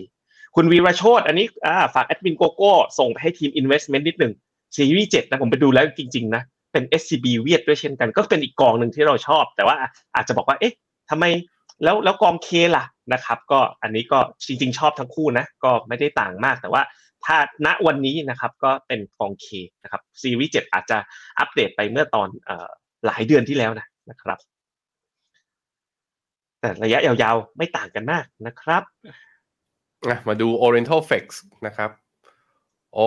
[0.55, 1.47] คุณวีรโชตอันนี้
[1.95, 4.33] ฝากแอดมินโกโก้ส่งไปให้ทีม Investment นิดหนึ่ง
[4.77, 6.43] ซีรีส์เจ็ดนะผมไปดูแล้วจริงๆนะ
[6.73, 9.77] เป็น SCB เวียดด้วยเช่นกัน ก็เป็นอีกกองหนึ่งที่เราชอบ แต่ว่า
[10.15, 10.75] อาจจะบอกว่าเอ๊ะ
[11.11, 11.25] ทำไม
[11.83, 16.83] แล้วแล้วกองเคล่ะนะครับ ก็อันนี้ก็จริงๆชอบทั้งคู่นะก็ไม่ได้ต่างมากแต่ว่า
[17.24, 19.47] ถ้าณวันนี้นะครับก็เป็นกองเค
[19.83, 20.99] นะครับซีรีส์เจ็ดอาจจะ
[21.39, 22.28] อัปเดตไปเมื่อตอน
[23.07, 24.39] หลายเดือนที่แล้วนะนะครับ
[26.61, 28.83] แต่ระยะยาวๆ ไม่ต่างกันมากนะครับ
[30.28, 31.24] มาดู Oriental Flex
[31.66, 31.91] นะครับ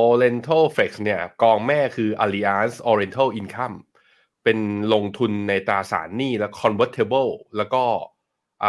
[0.01, 3.78] Oriental Flex เนี่ยกองแม่คือ Alliance Oriental Income
[4.43, 4.59] เป็น
[4.93, 7.84] ลงทุนในตราสารหนี้และ convertible แล้วก็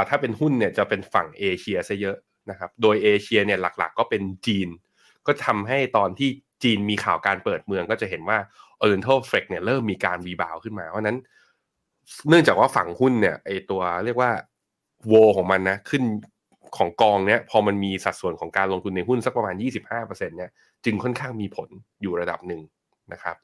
[0.09, 2.17] ถ้าเป็นหุ้นเนี่ยจะเป็นฝั่งเอเชียซะเยอะ
[2.51, 4.69] นะครับ โดยเอเชียเนี่ยหลักๆ ก็เป็นจีน
[5.27, 6.29] ก็ทำให้ตอนที่
[6.63, 8.39] จีนมีข่าวการเปิดเมืองก็จะเห็นว่า
[8.83, 11.17] Oriental f l e x เนี่ยเริ่มมีการรีบาวขึ้นมา เพราะนั้น
[12.29, 14.31] เนื่องจากว่าฝั่งหุ้นเนี่ยไอตัวเรียกว่า
[15.09, 16.03] โวของมันนะขึ้น
[16.77, 19.55] ของกองเนี่ยพอมันมีสัดส่วนของการลงทุนในหุ้นสักประมาณ
[19.91, 20.51] 25%เนี่ย
[20.85, 21.69] จึงค่อนข้างมีผล
[22.03, 22.61] อยู่ระดับหนึ่ง
[23.13, 23.37] นะครับ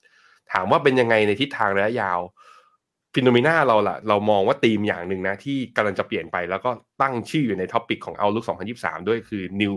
[0.52, 2.20] ถามว่าเป็นยังไงในทิศทางระยะยาว
[3.14, 6.70] FINNOMENA เราล่ะ เรามองว่าธีมอย่างหนึ่งนะ ที่กำลังจะเปลี่ยนไปแล้วก็
[7.02, 8.46] ตั้งชื่ออยู่ใน topic ของ Outlook
[8.76, 9.74] 2023 ด้วยคือ New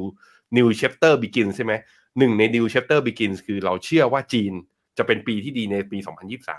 [0.58, 1.74] New Chapter Begins ใช่ไหม
[2.20, 4.54] หนึ่งใน New Chapter Begins คือเราเชื่อว่าจีน
[4.98, 5.98] จะเป็นปีที่ดีในปี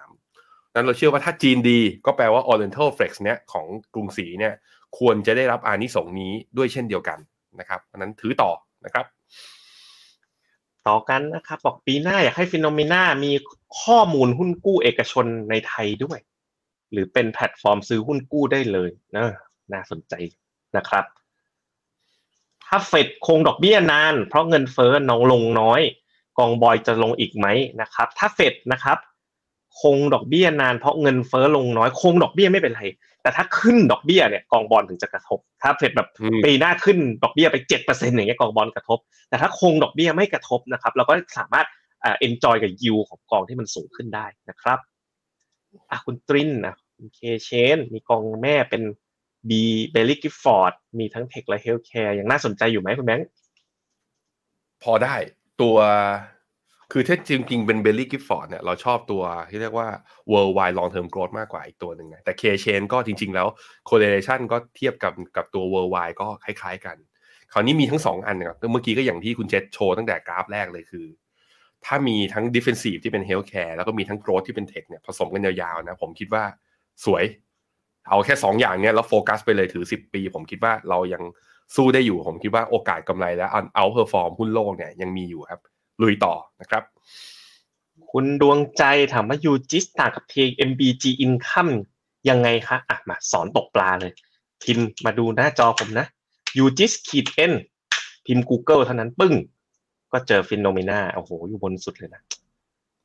[0.03, 4.55] 2023 นั้นเราเชื่อว่าถ้าจีนดีก็แปลว่า Oriental Flex เนี้ยของกรุงศรีเนี่ย
[4.99, 7.18] ควรจะได้รับอานิสงส์นี้ด้วยเช่นเดียวกัน
[7.61, 8.51] นะครับเพราะนั้นถือต่อ
[8.85, 9.05] นะครับ
[10.89, 13.33] ต่อกันนะครับ บอกปีหน้าอยากให้ฟิโนเมนามี
[13.81, 16.18] ข้อมูลหุ้นกู้เอกชนในไทยด้วย
[16.95, 19.26] หรือเป็นแพลตฟอร์มซื้อหุ้นกู้ได้เลยนะ
[19.72, 20.14] น่าสนใจ
[20.76, 21.05] นะครับ
[22.66, 25.80] ถ้าเฟดคงดอกเบี้ยนาน เพราะเงินเฟ้อน้องลงน้อย
[26.38, 27.47] กองบอยจะลงอีกไหม
[27.80, 28.99] นะครับ ถ้าเฟดนะครับ
[29.82, 32.82] คงดอกเบี้ยนานเพราะเงินเฟ้อลงน้อย คงดอกเบี้ยไม่เป็นไร
[33.22, 41.66] แต่ถ้าขึ้นดอกเบี้ยเนี่ยกองบอลถึงจะกระทบ ถ้าเฟดแบบอืมปีหน้าขึ้นดอกเบี้ยไปเจ็ดเปอร์เซ็นต์อย่างเงี้ยกองบอลกระทบ แต่ถ้าคงดอกเบี้ยไม่กระทบนะครับ เราก็สามารถ
[42.05, 44.78] อ่า enjoy กับยิวของกองที่มันสูงขึ้นได้นะครับ
[45.90, 48.82] อะคุณตรินนะ คุณ K Change มีกองแม่เป็น
[49.49, 49.51] B
[49.93, 53.28] Baillie Gifford มีทั้ง tech และ healthcare ยังน่าสนใจอยู่ไหมคุณแบงค์
[54.82, 55.14] พอได้
[55.62, 55.76] ตัว
[56.92, 59.88] คือถ้าจริงๆเป็น Baillie Gifford เนี่ยเราชอบตัวที่เรียกว่า
[60.32, 63.47] worldwide long term growth มากกว่าอีกตัวหนึ่งนะแต่ K Change ก็จริง ๆ แล้ว
[63.88, 66.97] correlation ก็เทียบกับกับตัว worldwide ก็คล้าย ๆ กัน
[67.53, 71.07] คราวนี้มีทั้งสองอันนะครับเมื่อกี้ก็อย่างที่คุณเจษโชว์ตั้งแต่กราฟแรกเลยคือ
[71.84, 76.45] ถ้ามีทั้ง defensive ที่เป็น healthcare แล้วก็มีทั้ง growth ที่เป็น tech เนี่ยผสมกันยาวๆนะผมคิดว่า
[77.05, 77.24] สวย
[78.09, 81.22] เอาแค่สองอย่างเนี้ยแล้วโฟกัสไปเลยถือ 10 ปี ผมคิดว่าเรายัง
[81.76, 83.47] สู้ได้อยู่ ผมคิดว่าโอกาสกำไรและ
[83.77, 85.61] outperform หุ้นโลกเนี่ยยังมีอยู่ครับ
[86.03, 86.82] ลุยต่อนะครับ
[88.12, 88.82] คุณดวงใจ
[89.12, 91.72] ถามว่า UGIS ต่างกับ TMBG Income
[92.28, 94.12] ยังไงคะอะมาสอนตกปลาเลย
[94.62, 96.07] พิมพ์มาดูหน้าจอผมนะ
[96.59, 97.53] UGIS ขีด N
[98.26, 99.34] พิมพ์ Google เท่านั้นปึ้ง
[100.12, 102.22] ก็เจอ FINNOMENA โอ้โห อยู่บนสุดเลยนะ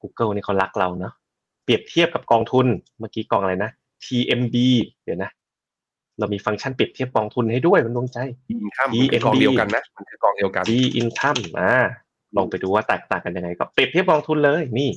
[0.01, 1.13] Google นี่เขารักเราเนาะ
[1.63, 2.67] เปรียบเทียบกับกองทุน
[2.99, 3.71] เมื่อกี้กองอะไรนะ
[4.06, 4.56] TMB
[5.04, 5.32] เดี๋ยวนะ
[6.20, 8.18] เรามีฟังก์ชันเปรียบเทียบกองทุนให้ด้วยคุณดวงใจ
[8.50, 11.72] อินข้ามมันคือกองเดียวกันนะมันคือกองเดียวกัน D income อ่า
[12.36, 14.89] ลองไปดูว่าแตกต่างกันยังไงก็เปรียบเทียบกองทุนเลยนี่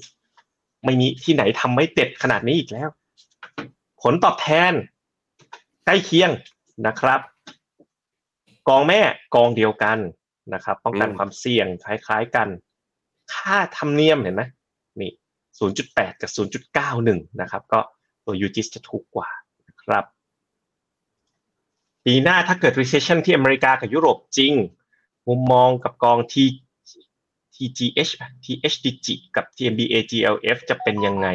[0.85, 2.89] ไม่มีที่ไหนทำไม่เด็ดขนาดนี้อีกแล้ว
[4.03, 4.73] ผลตอบแทน
[5.87, 6.31] ใกล้เคียง
[6.87, 7.21] นะครับ
[8.69, 9.01] กองแม่
[9.35, 9.99] กองเดียวกัน
[10.55, 12.49] นะครับ ป้องกันอืมความเสี่ยงคล้ายๆกัน
[13.35, 14.43] ค่าธรรมเนียมเห็นไหม
[15.01, 15.11] นี่
[15.71, 16.31] 0.8 กับ
[16.81, 17.81] 0.91 นะครับ ก็
[18.25, 19.29] ตัว UGIS จะถูกกว่า
[19.68, 20.05] นะครับ
[22.05, 24.55] ปีหน้าถ้าเกิด recession ที่อเมริกากับยุโรปจริง
[25.29, 26.35] มุมมองกับกอง T
[27.55, 28.12] TGH
[28.45, 29.07] THDG
[29.37, 31.29] กับ TMBA GLF จะเป็นยังไง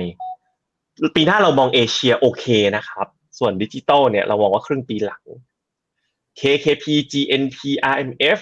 [1.15, 3.07] ปีหน้าเรามองเอเชียโอเคนะครับ
[3.39, 5.23] ส่วนดิจิตอลเนี่ยเรามองว่าครึ่งปีหลัง
[6.39, 7.59] KKP GNP
[7.93, 8.39] RMF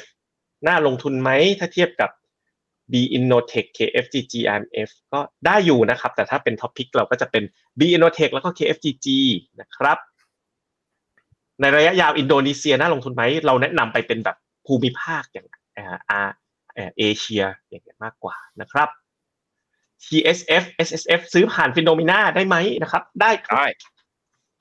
[0.67, 1.29] น่าลงทุนไหม
[1.59, 2.09] ถ้าเทียบกับ
[2.91, 7.43] B Innotech KFGG RMF ก็ได้อยู่นะครับ แต่ถ้าเป็น top pick เราก็จะเป็น
[7.79, 9.07] B Innotech แล้วก็ KFGG
[9.61, 9.97] นะครับ
[11.61, 16.21] ในระยะยาวอินโดนีเซียน่าลงทุนไหม เราแนะนำไปเป็นแบบภูมิภาคอย่างเอ่ออา
[16.73, 18.89] เอ่อเอเชียอย่างเงี้ยมากกว่านะครับ
[20.03, 23.69] TSF SSF ซื้อผ่าน FINNOMENA ได้ไหมนะครับ ได้ครับได้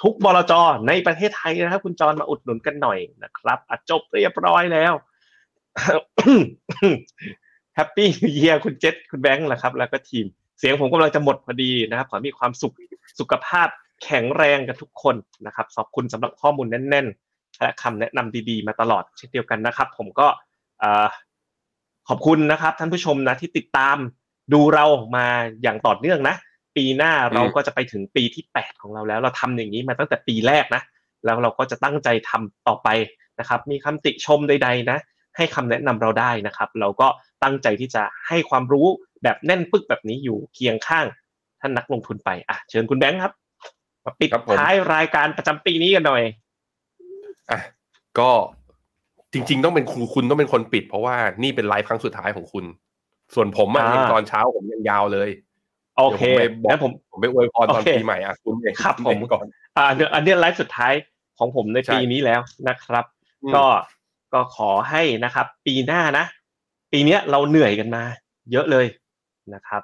[0.02, 0.52] ทุกบลจ
[0.88, 4.92] ในประเทศไทยนะครับ คุณจรมาอุดหนุนกันหน่อยนะครับอะจบเรียบร้อยแล้ว
[7.76, 10.26] Happy Year คุณเจษคุณแบงค์แหละครับ แล้วก็ทีม
[10.58, 12.74] เสียงผมกำลังจะหมดพอดีนะครับ ขอให้มีความสุข
[13.20, 13.68] สุขภาพ
[14.04, 15.16] แข็งแรงกันทุกคน
[15.46, 20.26] นะครับขอบคุณสำหรับข้อมูลแน่นๆและคำแนะนำดีๆ มาตลอดเช่นเดียวกันนะครับ ผมก็
[20.78, 21.06] เอ่อ
[22.08, 23.96] ขอบคุณนะครับ ท่านผู้ชมนะที่ติดตาม
[24.52, 25.26] ดูเรามา
[25.62, 26.34] อย่างต่อเนื่องนะ
[26.76, 30.82] ปีหน้าเราก็จะไปถึงปีที่8ของเราแล้ว เราทำอย่างนี้มาตั้งแต่ปีแรกนะ
[31.24, 32.88] แล้วเราก็จะตั้งใจทำต่อไป
[33.40, 34.98] นะครับ มีคำติชมใดๆนะ
[35.36, 37.08] ให้คำแนะนำเราได้นะครับ เราก็
[37.44, 38.86] ตั้งใจที่จะให้ความรู้
[39.22, 41.06] แบบแน่นปึกแบบนี้อยู่เคียงข้าง
[41.60, 43.32] ท่านนักลงทุนไปอะเชิญคุณแบงค์ครับ
[44.04, 46.22] มาปิดครับผมท้ายรายการประจำปีนี้กันหน่อย
[47.50, 47.60] อะ
[48.18, 48.30] ก็
[49.32, 52.64] จริง ๆ ต้องเป็นคุณคุณต้องเป็นคนปิด เพราะว่านี่เป็นไลฟ์ครั้งสุดท้ายของคุณ
[53.34, 55.30] ส่วนผมอะอ่ายังตอนเช้าผมยังยาวเลย
[55.98, 60.92] โอเคเดี๋ยวผมไปบอกงั้นผมผมไปอวยพรตอนโอเคปีใหม่อะคุณเองครับณผมเองก่อนอ่าเดี๋ยวอันเนี้ยไลฟ์สุดท้าย
[61.38, 63.04] ของผมในใช่ปีนี้แล้วนะครับ
[63.44, 63.64] อืมก็
[64.32, 66.24] ก็ขอให้นะครับ ปีหน้านะ
[66.96, 68.04] ปีเนี้ยเราเหนื่อยกันมา
[68.52, 68.86] เยอะเลย
[69.54, 69.82] นะครับ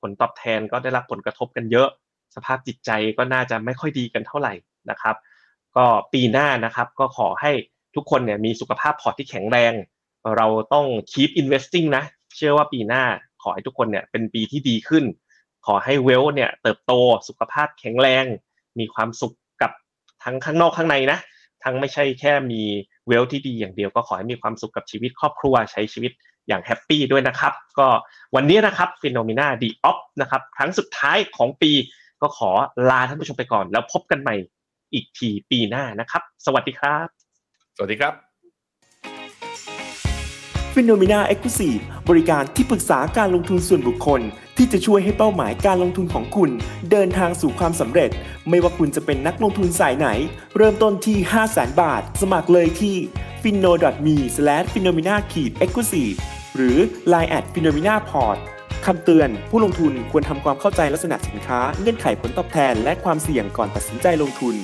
[0.00, 1.88] ผลตอบแทนก็ได้รับผลกระทบกันเยอะ
[2.36, 4.52] สภาพจิตใจก็น่าจะไม่ค่อยดีกันเท่าไหร่
[4.90, 5.16] นะครับ
[5.76, 7.52] ก็ปีหน้านะครับก็ขอให้
[7.94, 9.72] ทุกคนเนี่ยมีสุขภาพพอร์ตที่แข็งแรง
[10.36, 12.04] เราต้อง keep investing นะ
[12.36, 13.04] เชื่อว่าปีหน้า
[13.42, 15.04] ขอให้ทุกคนเนี่ยเป็นปีที่ดีขึ้น
[15.66, 16.92] ขอให้ wealth เนี่ยเติบโต
[17.28, 18.24] สุขภาพแข็งแรง
[18.78, 19.70] มีความสุขกับ
[20.24, 21.18] ทั้งข้างนอกข้างในนะ
[21.64, 22.62] ทั้งไม่ใช่แค่มี
[23.08, 26.12] wealth ที่ดีอย่างเดียวก็ขอให้มีความสุขกับชีวิตครอบครัวใช้ชีวิต
[26.50, 27.88] อย่าง happy ด้วยนะครับ ก็
[28.34, 31.72] วันนี้นะครับ FINNOMENA The Opp นะครับครั้งสุดท้ายของปี
[32.22, 32.50] ก็ขอ
[32.90, 34.34] ลาท่านผู้ชมไปก่อน แล้วพบกันใหม่
[34.92, 37.06] อีกทีปีหน้านะครับ สวัสดีครับ
[37.76, 38.14] สวัสดีครับ
[40.74, 41.76] ฟิโนเมนาเอ็กซ์คลูซีฟ
[42.08, 44.20] บริการที่ปรึกษาการลงทุนส่วนบุคคล
[44.56, 46.50] ที่จะช่วยให้เป้าหมายการลงทุนของคุณ
[46.90, 48.10] เดินทางสู่ความสำเร็จ
[48.48, 50.08] ไม่ว่าคุณจะเป็นนักลงทุนสายไหน
[50.56, 52.96] เริ่มต้นที่ 5 0 0 0 0 0 บาท สมัครเลยที่
[53.42, 53.72] f i n o
[54.06, 54.16] m e
[54.72, 56.04] f i n o m e n a e x c l u s i
[56.06, 56.76] v e หรือ
[57.12, 58.38] line at f i n o m e n a p o r t
[58.86, 64.54] คำเตือน ผู้ลงทุนควรทำความเข้าใจลักษณะสินค้า เงื่อนไขผลตอบแทน และความเสี่ยงก่อนตัดสินใจลงทุน